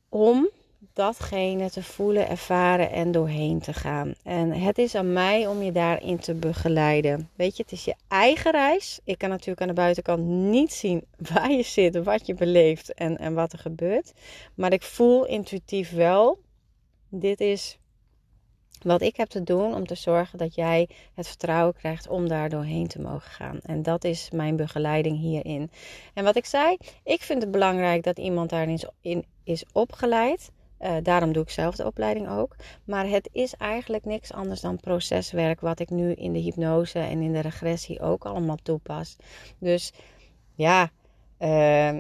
om 0.10 0.50
datgene 0.94 1.70
te 1.70 1.84
voelen, 1.84 2.30
ervaren 2.30 2.92
en 2.92 3.12
doorheen 3.12 3.60
te 3.60 3.74
gaan. 3.74 4.14
En 4.24 4.52
het 4.52 4.78
is 4.78 4.96
aan 4.96 5.14
mij 5.14 5.48
om 5.48 5.62
je 5.62 5.72
daarin 5.72 6.20
te 6.20 6.34
begeleiden. 6.34 7.30
Weet 7.36 7.58
je, 7.58 7.64
het 7.64 7.72
is 7.72 7.86
je 7.86 7.96
eigen 8.08 8.52
reis. 8.52 9.00
Ik 9.04 9.18
kan 9.18 9.30
natuurlijk 9.30 9.62
aan 9.62 9.68
de 9.68 9.74
buitenkant 9.74 10.26
niet 10.26 10.74
zien 10.74 11.04
waar 11.34 11.52
je 11.52 11.64
zit, 11.64 12.04
wat 12.04 12.26
je 12.26 12.34
beleeft 12.34 12.94
en, 12.94 13.18
en 13.18 13.34
wat 13.34 13.54
er 13.54 13.60
gebeurt. 13.60 14.14
Maar 14.56 14.74
ik 14.74 14.84
voel 14.84 15.26
intuïtief 15.26 15.92
wel, 15.92 16.40
dit 17.10 17.40
is 17.40 17.80
wat 18.82 19.02
ik 19.02 19.16
heb 19.16 19.28
te 19.28 19.44
doen 19.44 19.74
om 19.74 19.88
te 19.88 19.96
zorgen 19.96 20.38
dat 20.38 20.56
jij 20.56 20.90
het 21.14 21.28
vertrouwen 21.28 21.74
krijgt 21.74 22.08
om 22.08 22.28
daar 22.28 22.50
doorheen 22.50 22.88
te 22.88 23.02
mogen 23.02 23.32
gaan. 23.32 23.60
En 23.62 23.84
dat 23.84 24.04
is 24.04 24.30
mijn 24.32 24.56
begeleiding 24.56 25.20
hierin. 25.20 25.72
En 26.14 26.24
wat 26.24 26.36
ik 26.36 26.46
zei, 26.46 26.78
ik 27.04 27.22
vind 27.22 27.42
het 27.42 27.52
belangrijk 27.52 28.04
dat 28.04 28.18
iemand 28.18 28.50
daarin 28.50 28.80
in 29.02 29.26
is 29.44 29.64
opgeleid. 29.74 30.52
Uh, 30.84 30.96
daarom 31.04 31.34
doe 31.34 31.44
ik 31.44 31.50
zelf 31.50 31.76
de 31.76 31.86
opleiding 31.86 32.30
ook. 32.30 32.56
Maar 32.84 33.08
het 33.08 33.30
is 33.32 33.56
eigenlijk 33.56 34.06
niks 34.06 34.34
anders 34.34 34.62
dan 34.62 34.80
proceswerk, 34.80 35.62
wat 35.62 35.80
ik 35.80 35.90
nu 35.90 36.14
in 36.14 36.34
de 36.34 36.40
hypnose 36.40 37.00
en 37.00 37.22
in 37.22 37.34
de 37.34 37.40
regressie 37.40 38.00
ook 38.00 38.26
allemaal 38.26 38.58
toepas. 38.64 39.16
Dus 39.58 39.94
ja, 40.56 40.90
uh, 41.40 42.00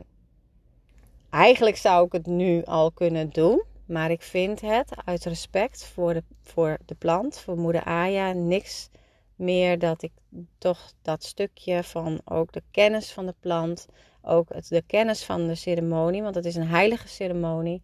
eigenlijk 1.30 1.78
zou 1.78 2.06
ik 2.06 2.12
het 2.12 2.26
nu 2.26 2.63
al 2.63 2.91
kunnen 2.91 3.30
doen. 3.30 3.63
Maar 3.86 4.12
ik 4.12 4.22
vind 4.22 4.62
het 4.62 4.91
uit 5.06 5.26
respect 5.26 5.86
voor 5.86 6.13
de, 6.13 6.24
voor 6.41 6.78
de 6.86 6.96
plant, 6.96 7.39
voor 7.39 7.58
moeder 7.58 7.84
Aya, 7.84 8.32
niks 8.32 8.89
meer 9.36 9.80
dat 9.80 10.02
ik 10.02 10.12
toch 10.58 10.94
dat 11.02 11.24
stukje 11.24 11.84
van 11.84 12.22
ook 12.26 12.52
de 12.52 12.63
kennis 12.72 13.12
van 13.12 13.26
de 13.26 13.36
plant, 13.39 13.88
ook 14.22 14.54
het, 14.54 14.67
de 14.67 14.84
kennis 14.88 15.24
van 15.24 15.48
de 15.48 15.56
ceremonie, 15.56 16.22
want 16.22 16.36
het 16.36 16.46
is 16.46 16.56
een 16.56 16.67
heilige 16.67 17.08
ceremonie 17.08 17.82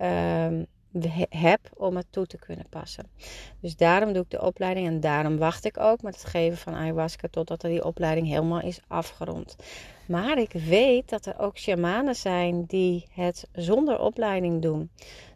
um, 0.00 0.66
heb 1.28 1.60
om 1.76 1.96
het 1.96 2.06
toe 2.10 2.26
te 2.26 2.38
kunnen 2.38 2.66
passen. 2.68 3.10
Dus 3.60 3.76
daarom 3.76 4.12
doe 4.12 4.22
ik 4.22 4.30
de 4.30 4.42
opleiding 4.42 4.86
en 4.86 5.00
daarom 5.00 5.38
wacht 5.38 5.64
ik 5.64 5.78
ook 5.78 6.02
met 6.02 6.14
het 6.14 6.24
geven 6.24 6.58
van 6.58 6.74
ayahuasca 6.74 7.28
totdat 7.30 7.60
die 7.60 7.84
opleiding 7.84 8.26
helemaal 8.26 8.60
is 8.60 8.80
afgerond. 8.86 9.56
Maar 10.06 10.38
ik 10.38 10.52
weet 10.52 11.08
dat 11.08 11.26
er 11.26 11.38
ook 11.38 11.58
shamanen 11.58 12.16
zijn 12.16 12.64
die 12.64 13.06
het 13.12 13.48
zonder 13.52 14.00
opleiding 14.00 14.62
doen. 14.62 14.90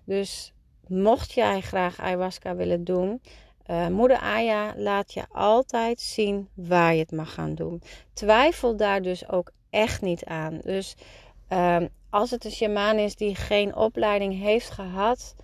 Dus 0.05 0.53
mocht 0.87 1.33
jij 1.33 1.61
graag 1.61 2.01
ayahuasca 2.01 2.55
willen 2.55 2.85
doen, 2.85 3.21
uh, 3.71 3.89
Moeder 3.89 4.19
Aya 4.19 4.75
laat 4.77 5.13
je 5.13 5.25
altijd 5.33 6.01
zien 6.01 6.49
waar 6.55 6.95
je 6.95 7.01
het 7.01 7.13
mag 7.13 7.35
gaan 7.35 7.55
doen. 7.55 7.83
Twijfel 8.13 8.77
daar 8.77 9.03
dus 9.03 9.29
ook 9.29 9.51
echt 9.71 10.03
niet 10.03 10.25
aan. 10.25 10.61
Dus 10.63 10.95
uh, 11.53 11.83
als 12.15 12.31
het 12.31 12.45
een 12.45 12.51
shamaan 12.51 12.99
is 12.99 13.17
die 13.17 13.35
geen 13.35 13.77
opleiding 13.77 14.39
heeft 14.41 14.71
gehad, 14.71 15.35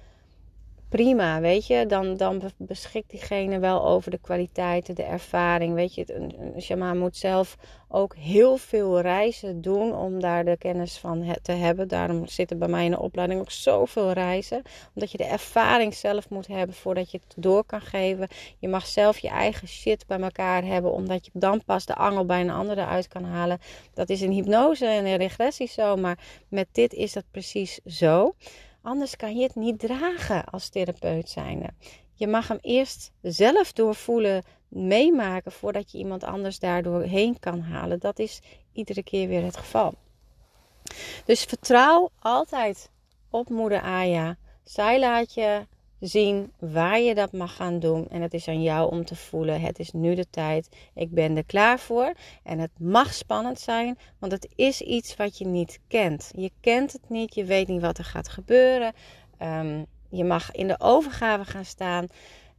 prima, 0.91 1.41
weet 1.41 1.67
je. 1.67 1.87
Dan, 1.87 2.17
dan 2.17 2.43
beschikt 2.57 3.11
diegene 3.11 3.59
wel 3.59 3.87
over 3.87 4.11
de 4.11 4.19
kwaliteiten, 4.19 4.95
de 4.95 5.03
ervaring. 5.03 5.75
Weet 5.75 5.95
je, 5.95 6.15
een 6.15 6.63
shaman 6.63 6.99
moet 6.99 7.17
zelf 7.17 7.57
ook 7.89 8.15
heel 8.17 8.57
veel 8.57 9.01
reizen 9.01 9.61
doen 9.61 9.95
om 9.97 10.21
daar 10.21 10.45
de 10.45 10.57
kennis 10.57 10.99
van 10.99 11.37
te 11.43 11.53
hebben. 11.53 11.89
Daarom 11.89 12.27
zitten 12.27 12.59
bij 12.59 12.69
mij 12.69 12.85
in 12.85 12.91
de 12.91 13.01
opleiding 13.01 13.41
ook 13.41 13.51
zoveel 13.51 14.13
reizen. 14.13 14.63
Omdat 14.95 15.11
je 15.11 15.19
de 15.19 15.25
ervaring 15.25 15.95
zelf 15.95 16.29
moet 16.29 16.47
hebben 16.47 16.77
voordat 16.77 17.11
je 17.11 17.21
het 17.25 17.35
door 17.37 17.65
kan 17.65 17.81
geven. 17.81 18.29
Je 18.59 18.69
mag 18.69 18.87
zelf 18.87 19.19
je 19.19 19.29
eigen 19.29 19.69
shit 19.69 20.07
bij 20.07 20.21
elkaar 20.21 20.65
hebben, 20.65 20.93
omdat 20.93 21.25
je 21.25 21.31
dan 21.35 21.65
pas 21.65 21.87
de 21.87 21.95
angel 21.95 22.25
bij 22.25 22.41
een 22.41 22.51
ander 22.51 22.79
eruit 22.79 23.09
kan 23.09 23.25
halen. 23.25 23.59
Dat 23.95 24.09
is 24.09 24.23
in 24.23 24.31
hypnose 24.31 24.87
en 24.87 25.07
in 25.07 25.17
regressie 25.17 25.69
zo, 25.69 25.97
maar 25.97 26.19
met 26.49 26.67
dit 26.73 26.93
is 26.93 27.13
dat 27.13 27.25
precies 27.31 27.81
zo. 27.87 28.35
Anders 28.83 29.17
kan 29.17 29.37
je 29.37 29.43
het 29.43 29.55
niet 29.55 29.79
dragen 29.79 30.45
als 30.45 30.69
therapeut 30.69 31.29
zijnde. 31.29 31.69
Je 32.15 32.27
mag 32.27 32.49
hem 32.49 32.59
eerst 32.61 33.13
zelf 33.23 33.73
doorvoelen, 33.73 34.45
meemaken 34.69 35.53
voordat 35.53 35.93
je 35.93 35.99
iemand 35.99 36.25
anders 36.25 36.59
daardoor 36.59 37.03
heen 37.03 37.39
kan 37.39 37.61
halen. 37.61 37.99
Dat 37.99 38.19
is 38.19 38.41
iedere 38.73 39.03
keer 39.03 39.29
weer 39.29 39.45
het 39.45 39.57
geval. 39.57 39.95
Dus 41.25 41.45
vertrouw 41.45 42.11
altijd 42.19 42.91
op 43.31 43.49
moeder 43.49 43.81
Aya. 43.81 44.37
Zij 44.65 44.99
laat 44.99 45.35
je 45.35 45.67
zien 46.01 46.53
waar 46.59 47.01
je 47.01 47.15
dat 47.15 47.33
mag 47.33 47.57
gaan 47.57 47.79
doen. 47.79 48.09
En 48.09 48.23
het 48.23 48.35
is 48.35 48.49
aan 48.49 48.63
jou 48.63 48.91
om 48.91 49.05
te 49.05 49.17
voelen. 49.17 49.61
Het 49.61 49.79
is 49.79 49.93
nu 49.93 50.15
de 50.15 50.31
tijd. 50.31 50.69
Ik 50.95 51.11
ben 51.11 51.37
er 51.37 51.45
klaar 51.45 51.79
voor. 51.79 52.13
En 52.43 52.59
het 52.59 52.71
mag 52.79 53.15
spannend 53.15 53.61
zijn, 53.61 53.99
want 54.19 54.33
het 54.33 54.49
is 54.55 54.81
iets 54.81 55.17
wat 55.17 55.39
je 55.39 55.47
niet 55.47 55.81
kent. 55.89 56.31
Je 56.37 56.51
kent 56.61 56.93
het 56.93 57.09
niet. 57.09 57.35
Je 57.35 57.45
weet 57.45 57.69
niet 57.69 57.81
wat 57.81 57.99
er 57.99 58.05
gaat 58.05 58.29
gebeuren. 58.29 58.93
Um, 59.43 59.87
je 60.09 60.25
mag 60.25 60.51
in 60.51 60.67
de 60.67 60.81
overgave 60.81 61.51
gaan 61.51 61.65
staan. 61.65 62.07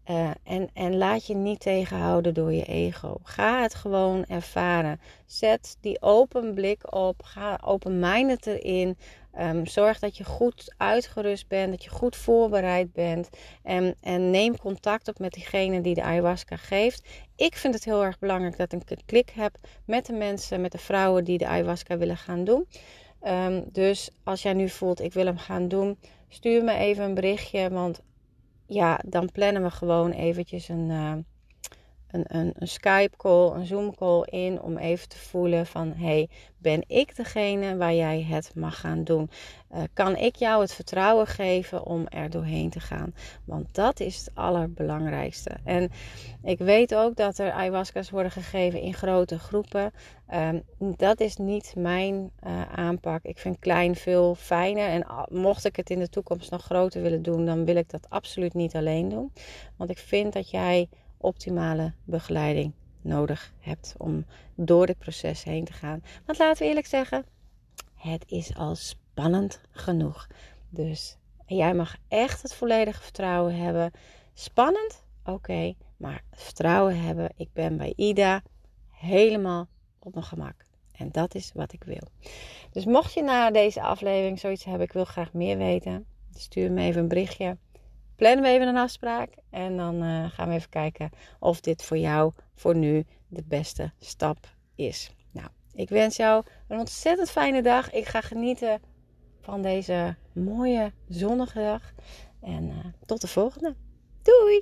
Uh, 0.10 0.30
en, 0.43 0.69
en 0.73 0.97
laat 0.97 1.27
je 1.27 1.36
niet 1.36 1.60
tegenhouden 1.60 2.34
door 2.34 2.54
je 2.54 2.65
ego. 2.65 3.17
Ga 3.23 3.62
het 3.62 3.75
gewoon 3.75 4.25
ervaren. 4.25 4.99
Zet 5.25 5.77
die 5.82 6.01
open 6.01 6.54
blik 6.54 6.95
op. 6.95 7.23
Ga 7.23 7.60
open-minded 7.63 8.47
erin. 8.47 8.97
Um, 9.39 9.65
zorg 9.65 9.99
dat 9.99 10.17
je 10.17 10.23
goed 10.23 10.73
uitgerust 10.77 11.47
bent, 11.47 11.71
dat 11.71 11.83
je 11.83 11.89
goed 11.89 12.15
voorbereid 12.15 12.93
bent. 12.93 13.29
En, 13.63 13.95
en 14.01 14.29
neem 14.29 14.57
contact 14.57 15.07
op 15.07 15.19
met 15.19 15.33
diegene 15.33 15.81
die 15.81 15.93
de 15.93 16.03
ayahuasca 16.03 16.55
geeft. 16.55 17.07
Ik 17.35 17.55
vind 17.55 17.73
het 17.73 17.83
heel 17.83 18.03
erg 18.03 18.19
belangrijk 18.19 18.57
dat 18.57 18.73
ik 18.73 18.89
een 18.89 19.05
klik 19.05 19.29
heb 19.29 19.57
met 19.85 20.05
de 20.05 20.13
mensen, 20.13 20.61
met 20.61 20.71
de 20.71 20.77
vrouwen 20.77 21.23
die 21.23 21.37
de 21.37 21.47
ayahuasca 21.47 21.97
willen 21.97 22.17
gaan 22.17 22.43
doen. 22.43 22.67
Um, 23.23 23.63
dus 23.71 24.09
als 24.23 24.41
jij 24.41 24.53
nu 24.53 24.69
voelt, 24.69 25.01
ik 25.01 25.13
wil 25.13 25.25
hem 25.25 25.37
gaan 25.37 25.67
doen, 25.67 25.97
stuur 26.27 26.63
me 26.63 26.73
even 26.73 27.03
een 27.03 27.13
berichtje. 27.13 27.69
Want 27.69 28.01
ja, 28.67 28.99
dan 29.05 29.31
plannen 29.31 29.63
we 29.63 29.71
gewoon 29.71 30.11
eventjes 30.11 30.67
een, 30.69 30.89
uh, 30.89 31.13
een, 32.12 32.24
een, 32.28 32.54
een 32.56 32.67
Skype 32.67 33.17
call, 33.17 33.52
een 33.52 33.65
Zoom 33.65 33.95
call 33.95 34.21
in 34.21 34.62
om 34.62 34.78
even 34.78 35.10
te 35.10 35.17
voelen 35.17 35.65
van 35.65 35.93
hey, 35.95 36.30
ben 36.58 36.84
ik 36.88 37.15
degene 37.15 37.78
waar 37.78 37.93
jij 37.93 38.21
het 38.21 38.52
mag 38.56 38.80
gaan 38.80 39.04
doen? 39.04 39.30
Uh, 39.71 39.82
kan 39.93 40.15
ik 40.15 40.36
jou 40.36 40.62
het 40.62 40.74
vertrouwen 40.74 41.28
geven 41.28 41.86
om 41.86 42.08
er 42.08 42.30
doorheen 42.30 42.69
te 42.69 42.80
gaan? 42.80 43.13
Want 43.45 43.65
dat 43.71 44.00
is 44.00 44.17
het 44.17 44.32
allerbelangrijkste. 44.34 45.52
En 45.63 45.91
ik 46.43 46.58
weet 46.58 46.95
ook 46.95 47.15
dat 47.15 47.38
er 47.38 47.52
ayahuasca's 47.52 48.10
worden 48.10 48.32
gegeven 48.32 48.82
in 48.82 48.93
grote 48.93 49.39
groepen. 49.39 49.91
Um, 50.34 50.63
dat 50.97 51.19
is 51.19 51.36
niet 51.36 51.74
mijn 51.78 52.32
uh, 52.47 52.62
aanpak. 52.71 53.24
Ik 53.24 53.38
vind 53.38 53.60
klein 53.60 53.95
veel 53.95 54.36
fijner. 54.36 54.88
En 54.88 55.06
mocht 55.30 55.65
ik 55.65 55.76
het 55.76 55.89
in 55.89 56.00
de 56.00 56.10
toekomst 56.10 56.52
nog 56.52 56.63
groter 56.63 57.02
willen 57.02 57.21
doen, 57.21 57.45
dan 57.45 57.65
wil 57.65 57.76
ik 57.76 57.89
dat 57.89 58.10
absoluut 58.10 58.54
niet 58.54 58.76
alleen 58.76 59.10
doen. 59.10 59.34
Want 59.78 59.89
ik 59.89 59.97
vind 59.97 60.34
dat 60.34 60.50
jij 60.50 60.89
optimale 61.21 61.93
begeleiding 62.03 62.73
nodig 63.01 63.53
hebt 63.60 63.95
om 63.97 64.25
door 64.55 64.86
dit 64.86 64.97
proces 64.97 65.43
heen 65.43 65.65
te 65.65 65.73
gaan. 65.73 66.03
Want 66.25 66.38
laten 66.38 66.62
we 66.62 66.69
eerlijk 66.69 66.88
zeggen, 66.88 67.25
het 67.95 68.23
is 68.27 68.55
al 68.55 68.75
spannend 68.75 69.62
genoeg. 69.71 70.27
Dus 70.69 71.17
jij 71.45 71.73
mag 71.73 71.95
echt 72.07 72.41
het 72.41 72.53
volledige 72.53 73.01
vertrouwen 73.01 73.55
hebben. 73.55 73.91
Spannend? 74.34 75.03
Oké, 75.25 75.73
maar 75.97 76.23
vertrouwen 76.31 77.01
hebben. 77.01 77.29
Ik 77.38 77.49
ben 77.53 77.77
bij 77.77 77.93
Ida 77.95 78.41
helemaal 78.89 79.67
op 79.99 80.13
mijn 80.13 80.25
gemak. 80.25 80.65
En 80.91 81.12
dat 81.12 81.36
is 81.36 81.51
wat 81.53 81.73
ik 81.73 81.84
wil. 81.84 82.07
Dus 82.71 82.86
mocht 82.86 83.13
je 83.13 83.21
na 83.21 83.51
deze 83.51 83.81
aflevering 83.81 84.39
zoiets 84.39 84.63
hebben, 84.63 84.88
ik 84.88 84.93
wil 84.93 85.05
graag 85.05 85.34
meer 85.34 85.57
weten, 85.57 86.05
stuur 86.34 86.71
me 86.71 86.81
even 86.81 87.01
een 87.01 87.07
berichtje 87.07 87.57
plannen 88.21 88.43
we 88.43 88.49
even 88.49 88.67
een 88.67 88.77
afspraak. 88.77 89.29
En 89.49 89.77
dan 89.77 90.03
uh, 90.03 90.31
gaan 90.31 90.47
we 90.47 90.55
even 90.55 90.69
kijken 90.69 91.10
of 91.39 91.62
dit 91.62 91.84
voor 91.84 91.97
jou 91.97 92.31
voor 92.55 92.75
nu 92.75 93.05
de 93.27 93.43
beste 93.47 93.91
stap 93.99 94.38
is. 94.75 95.12
Nou, 95.31 95.47
ik 95.73 95.89
wens 95.89 96.15
jou 96.15 96.43
een 96.67 96.79
ontzettend 96.79 97.29
fijne 97.31 97.62
dag. 97.62 97.91
Ik 97.91 98.05
ga 98.05 98.21
genieten 98.21 98.81
van 99.39 99.62
deze 99.62 100.15
mooie 100.34 100.91
zonnige 101.10 101.60
dag. 101.60 101.93
En 102.41 102.63
uh, 102.63 102.77
tot 103.05 103.21
de 103.21 103.27
volgende. 103.27 103.75
Doei! 104.21 104.62